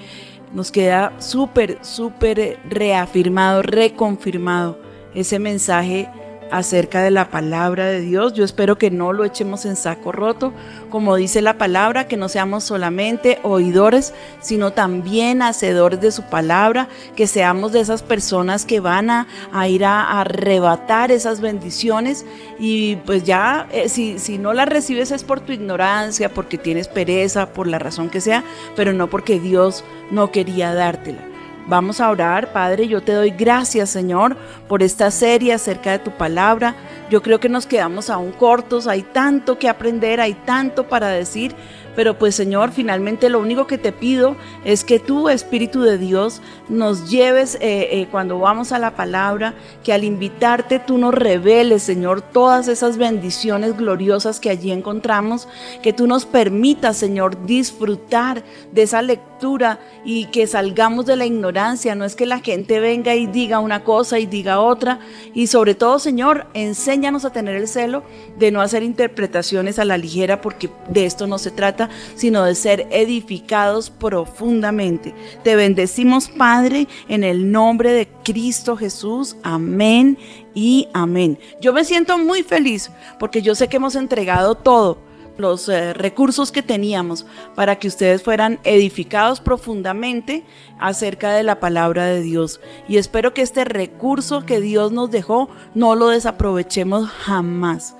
nos 0.54 0.72
queda 0.72 1.14
súper, 1.20 1.80
súper 1.82 2.60
reafirmado, 2.70 3.62
reconfirmado 3.62 4.80
ese 5.14 5.40
mensaje 5.40 6.10
acerca 6.52 7.02
de 7.02 7.12
la 7.12 7.30
palabra 7.30 7.86
de 7.86 8.02
Dios. 8.02 8.34
Yo 8.34 8.44
espero 8.44 8.78
que 8.78 8.92
no 8.92 9.14
lo 9.14 9.26
echemos 9.26 9.66
en 9.66 9.76
saco 9.76 10.12
roto, 10.12 10.54
como 10.90 11.16
dice 11.16 11.42
la 11.42 11.58
palabra, 11.58 12.08
que 12.08 12.18
no 12.18 12.30
seamos 12.30 12.64
solamente 12.64 13.40
oidores, 13.44 14.14
sino 14.42 14.72
también 14.72 15.42
hacedores 15.42 16.02
de 16.02 16.12
su 16.12 16.24
palabra, 16.24 16.88
que 17.16 17.28
seamos 17.28 17.72
de 17.72 17.80
esas 17.80 18.04
personas 18.04 18.66
que 18.66 18.80
van 18.80 19.10
a, 19.10 19.28
ir 19.68 19.86
a, 19.86 20.02
a 20.04 20.22
arrebatar 20.22 21.12
esas 21.12 21.42
bendiciones 21.42 22.26
y 22.60 22.98
pues 22.98 23.24
ya, 23.24 23.68
eh, 23.72 23.90
si, 23.90 24.20
si 24.20 24.38
no 24.38 24.54
las 24.54 24.70
recibes 24.70 25.12
es 25.12 25.24
por 25.24 25.40
tu 25.40 25.52
ignorancia, 25.52 26.30
porque 26.30 26.58
tienes 26.58 26.88
pereza, 26.88 27.54
por 27.54 27.68
la 27.68 27.80
razón 27.80 28.10
que 28.10 28.22
sea, 28.22 28.44
pero 28.76 28.94
no 28.94 29.10
porque 29.10 29.40
Dios 29.40 29.84
no 30.12 30.32
quería 30.32 30.74
dártela. 30.74 31.31
Vamos 31.68 32.02
a 32.02 32.10
orar, 32.10 32.52
Padre, 32.52 32.88
yo 32.88 33.02
te 33.02 33.14
doy 33.14 33.30
gracias, 33.30 33.90
Señor, 33.90 34.36
por 34.68 34.82
esta 34.82 35.12
serie 35.12 35.54
acerca 35.54 35.92
de 35.92 36.00
tu 36.00 36.12
palabra. 36.12 36.76
Yo 37.10 37.22
creo 37.22 37.40
que 37.40 37.50
nos 37.50 37.68
quedamos 37.68 38.10
aún 38.10 38.32
cortos, 38.32 38.88
hay 38.88 39.04
tanto 39.04 39.60
que 39.60 39.70
aprender, 39.70 40.20
hay 40.20 40.34
tanto 40.34 40.88
para 40.90 41.10
decir, 41.10 41.56
Pero 41.96 42.18
pues 42.18 42.36
Señor, 42.36 42.72
finalmente 42.72 43.30
lo 43.30 43.40
único 43.40 43.68
que 43.68 43.78
te 43.78 43.92
pido 43.92 44.36
es 44.64 44.84
que 44.84 45.00
tú, 45.00 45.30
Espíritu 45.30 45.82
de 45.82 45.98
Dios, 45.98 46.42
nos 46.70 47.10
lleves 47.10 47.56
eh, 47.56 47.90
eh, 47.92 48.08
cuando 48.10 48.40
vamos 48.40 48.72
a 48.72 48.80
la 48.80 48.96
palabra, 48.96 49.54
que 49.84 49.94
al 49.94 50.04
invitarte 50.04 50.80
tú 50.80 50.98
nos 50.98 51.14
reveles, 51.14 51.84
Señor, 51.84 52.22
todas 52.22 52.68
esas 52.68 52.98
bendiciones 52.98 53.76
gloriosas 53.76 54.40
que 54.40 54.50
allí 54.50 54.72
encontramos, 54.72 55.48
que 55.82 55.94
tú 55.94 56.08
nos 56.08 56.26
permitas, 56.26 56.98
Señor, 56.98 57.46
disfrutar 57.46 58.44
de 58.72 58.84
esa 58.84 59.02
lectura 59.02 59.80
y 60.06 60.26
que 60.26 60.48
salgamos 60.48 61.06
de 61.06 61.16
la 61.16 61.26
ignorancia. 61.26 61.96
No 61.96 62.06
es 62.06 62.16
que 62.16 62.26
la 62.26 62.40
gente 62.40 62.80
venga 62.80 63.16
y 63.16 63.28
diga 63.28 63.60
una 63.60 63.84
cosa 63.84 64.20
y 64.20 64.26
diga 64.26 64.60
otra. 64.60 65.00
Y 65.34 65.48
sobre 65.48 65.76
todo, 65.76 66.00
Señor, 66.00 66.48
enséñanos 66.54 67.26
a 67.26 67.32
tener 67.32 67.56
el 67.56 67.68
celo 67.68 68.04
de 68.38 68.52
no 68.52 68.62
hacer 68.62 68.84
interpretaciones 68.84 69.80
a 69.80 69.86
la 69.86 69.98
ligera, 69.98 70.42
porque 70.42 70.70
de 70.90 71.06
esto 71.06 71.28
no 71.28 71.38
se 71.38 71.52
trata 71.52 71.81
sino 72.16 72.44
de 72.44 72.56
ser 72.56 72.88
edificados 72.92 73.90
profundamente. 73.90 75.14
Te 75.44 75.56
bendecimos, 75.56 76.30
Padre, 76.30 76.88
en 77.08 77.24
el 77.24 77.52
nombre 77.52 77.92
de 77.92 78.08
Cristo 78.24 78.76
Jesús. 78.78 79.36
Amén 79.44 80.18
y 80.54 80.88
amén. 80.94 81.40
Yo 81.62 81.74
me 81.74 81.86
siento 81.86 82.18
muy 82.18 82.44
feliz 82.44 82.92
porque 83.20 83.42
yo 83.42 83.56
sé 83.56 83.68
que 83.68 83.78
hemos 83.78 83.96
entregado 83.96 84.56
todo 84.56 85.12
los 85.38 85.68
eh, 85.68 85.94
recursos 85.94 86.52
que 86.52 86.64
teníamos 86.64 87.26
para 87.56 87.78
que 87.78 87.88
ustedes 87.88 88.24
fueran 88.24 88.60
edificados 88.64 89.42
profundamente 89.42 90.46
acerca 90.80 91.34
de 91.34 91.44
la 91.44 91.60
palabra 91.60 92.06
de 92.06 92.22
Dios. 92.22 92.62
Y 92.88 92.98
espero 92.98 93.34
que 93.34 93.42
este 93.42 93.66
recurso 93.66 94.46
que 94.46 94.62
Dios 94.62 94.92
nos 94.92 95.12
dejó 95.12 95.50
no 95.74 95.96
lo 95.96 96.10
desaprovechemos 96.10 97.10
jamás. 97.10 97.96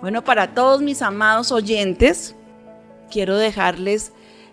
Bueno, 0.00 0.24
para 0.24 0.54
todos 0.54 0.80
mis 0.80 1.02
amados 1.02 1.52
oyentes, 1.52 2.34
quiero 3.10 3.36
dejarles 3.36 4.12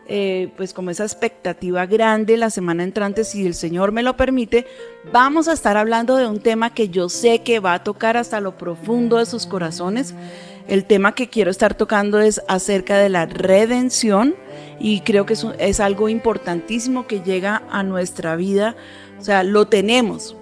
eh, 0.10 0.53
pues 0.55 0.74
como 0.74 0.89
esa 0.89 1.03
expectativa 1.03 1.86
grande 1.86 2.38
la 2.38 2.49
semana 2.49 2.86
entrante, 2.86 3.26
si 3.26 3.45
el 3.45 3.53
Señor 3.53 3.91
me 3.91 4.03
lo 4.03 4.16
permite, 4.16 4.66
vamos 5.12 5.49
a 5.49 5.53
estar 5.53 5.76
hablando 5.76 6.16
de 6.16 6.26
un 6.26 6.39
tema 6.39 6.74
que 6.74 6.88
yo 6.88 7.10
sé 7.10 7.39
que 7.39 7.60
va 7.60 7.74
a 7.74 7.84
tocar 7.84 8.16
hasta 8.16 8.39
lo 8.39 8.58
profundo 8.58 9.18
de 9.18 9.26
sus 9.26 9.45
corazones. 9.45 10.16
El 10.70 10.86
tema 10.86 11.14
que 11.14 11.28
quiero 11.28 11.51
estar 11.51 11.76
tocando 11.76 12.22
es 12.22 12.41
acerca 12.47 12.97
de 12.97 13.10
la 13.10 13.26
redención 13.26 14.36
y 14.80 15.01
creo 15.01 15.26
que 15.26 15.34
es, 15.34 15.45
es 15.60 15.82
algo 15.82 16.08
importantísimo 16.08 17.05
que 17.05 17.20
llega 17.20 17.64
a 17.70 17.84
nuestra 17.84 18.38
vida. 18.38 18.78
O 19.20 19.24
sea, 19.24 19.43
lo 19.43 19.68
tenemos, 19.68 20.38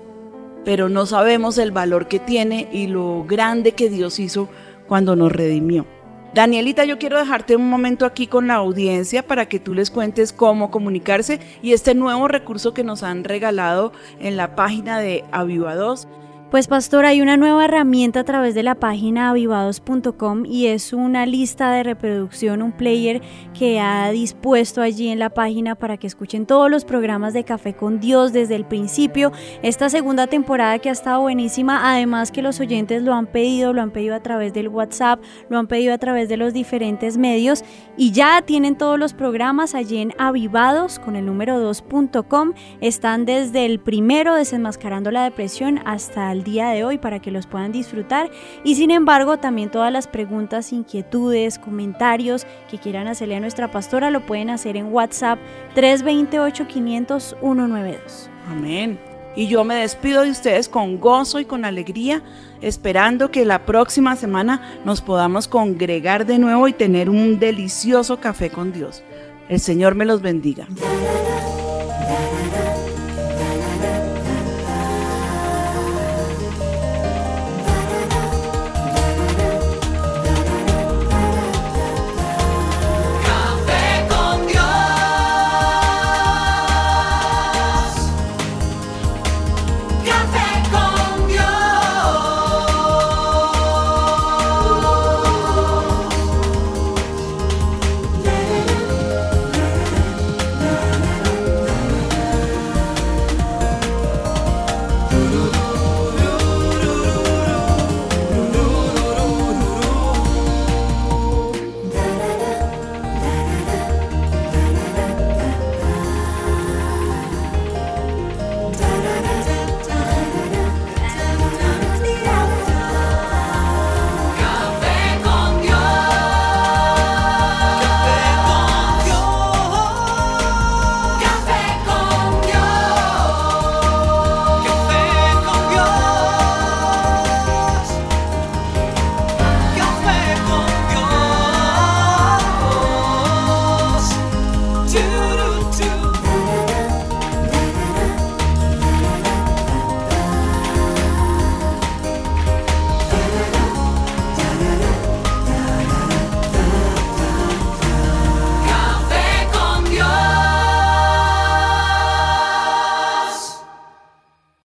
pero 0.64 0.90
no 0.90 1.08
sabemos 1.08 1.58
el 1.58 1.72
valor 1.72 2.08
que 2.08 2.20
tiene 2.20 2.70
y 2.72 2.86
lo 2.86 3.26
grande 3.28 3.72
que 3.72 3.90
Dios 3.90 4.20
hizo 4.20 4.48
cuando 4.88 5.16
nos 5.16 5.32
redimió. 5.32 5.88
Danielita, 6.36 6.84
yo 6.84 7.00
quiero 7.00 7.18
dejarte 7.18 7.56
un 7.56 7.70
momento 7.70 8.06
aquí 8.06 8.28
con 8.28 8.48
la 8.48 8.56
audiencia 8.56 9.26
para 9.26 9.46
que 9.48 9.58
tú 9.58 9.74
les 9.74 9.90
cuentes 9.90 10.34
cómo 10.34 10.70
comunicarse 10.70 11.40
y 11.62 11.72
este 11.72 11.96
nuevo 11.96 12.28
recurso 12.28 12.74
que 12.74 12.84
nos 12.84 13.04
han 13.04 13.24
regalado 13.24 13.94
en 14.20 14.36
la 14.36 14.54
página 14.54 15.00
de 15.00 15.24
Avivados. 15.32 16.10
Pues 16.56 16.70
pastor, 16.70 17.06
hay 17.06 17.20
una 17.20 17.36
nueva 17.36 17.66
herramienta 17.66 18.22
a 18.22 18.24
través 18.24 18.56
de 18.56 18.64
la 18.64 18.76
página 18.76 19.30
avivados.com 19.30 20.46
y 20.46 20.68
es 20.68 20.94
una 20.94 21.26
lista 21.26 21.70
de 21.74 21.84
reproducción, 21.84 22.62
un 22.62 22.72
player 22.72 23.22
que 23.54 23.82
ha 23.82 24.10
dispuesto 24.12 24.82
allí 24.82 25.10
en 25.10 25.20
la 25.20 25.30
página 25.32 25.76
para 25.76 25.98
que 25.98 26.08
escuchen 26.08 26.46
todos 26.46 26.72
los 26.72 26.86
programas 26.86 27.34
de 27.34 27.44
Café 27.44 27.76
con 27.76 28.00
Dios 28.00 28.32
desde 28.32 28.56
el 28.56 28.64
principio. 28.64 29.34
Esta 29.64 29.90
segunda 29.90 30.28
temporada 30.28 30.80
que 30.80 30.88
ha 30.88 30.94
estado 30.94 31.20
buenísima, 31.20 31.92
además 31.92 32.32
que 32.32 32.42
los 32.42 32.62
oyentes 32.62 33.04
lo 33.04 33.14
han 33.14 33.28
pedido, 33.28 33.74
lo 33.74 33.82
han 33.82 33.92
pedido 33.92 34.16
a 34.16 34.22
través 34.22 34.54
del 34.54 34.70
WhatsApp, 34.70 35.22
lo 35.50 35.60
han 35.60 35.68
pedido 35.68 35.94
a 35.94 35.98
través 35.98 36.30
de 36.30 36.38
los 36.38 36.54
diferentes 36.54 37.18
medios 37.18 37.66
y 37.98 38.14
ya 38.14 38.42
tienen 38.44 38.78
todos 38.78 38.98
los 38.98 39.14
programas 39.14 39.76
allí 39.76 39.98
en 39.98 40.14
avivados 40.18 41.00
con 41.00 41.18
el 41.18 41.26
número 41.26 41.60
2.com. 41.60 42.54
Están 42.80 43.26
desde 43.26 43.66
el 43.66 43.82
primero 43.82 44.36
desenmascarando 44.36 45.12
la 45.12 45.26
depresión 45.26 45.82
hasta 45.84 46.32
el 46.32 46.45
día 46.46 46.70
de 46.70 46.86
hoy 46.86 46.98
para 46.98 47.20
que 47.20 47.32
los 47.32 47.46
puedan 47.46 47.74
disfrutar 47.74 48.32
y 48.64 48.76
sin 48.76 48.92
embargo 48.92 49.38
también 49.38 49.70
todas 49.70 49.92
las 49.92 50.08
preguntas, 50.08 50.72
inquietudes, 50.72 51.60
comentarios 51.60 52.48
que 52.72 52.78
quieran 52.78 53.10
hacerle 53.10 53.36
a 53.36 53.42
nuestra 53.42 53.70
pastora 53.70 54.12
lo 54.12 54.26
pueden 54.26 54.50
hacer 54.50 54.78
en 54.78 54.94
WhatsApp 54.94 55.40
328 55.74 56.68
500 56.68 57.36
192. 57.42 58.30
Amén. 58.50 58.98
Y 59.36 59.48
yo 59.48 59.66
me 59.66 59.76
despido 59.76 60.22
de 60.22 60.32
ustedes 60.32 60.70
con 60.70 61.00
gozo 61.00 61.40
y 61.40 61.46
con 61.46 61.66
alegría, 61.66 62.22
esperando 62.62 63.32
que 63.32 63.44
la 63.44 63.66
próxima 63.66 64.16
semana 64.16 64.80
nos 64.86 65.02
podamos 65.02 65.50
congregar 65.50 66.26
de 66.26 66.40
nuevo 66.40 66.70
y 66.70 66.74
tener 66.74 67.10
un 67.10 67.38
delicioso 67.38 68.22
café 68.22 68.50
con 68.50 68.72
Dios. 68.72 69.04
El 69.50 69.60
Señor 69.60 69.94
me 69.96 70.06
los 70.06 70.22
bendiga. 70.22 70.68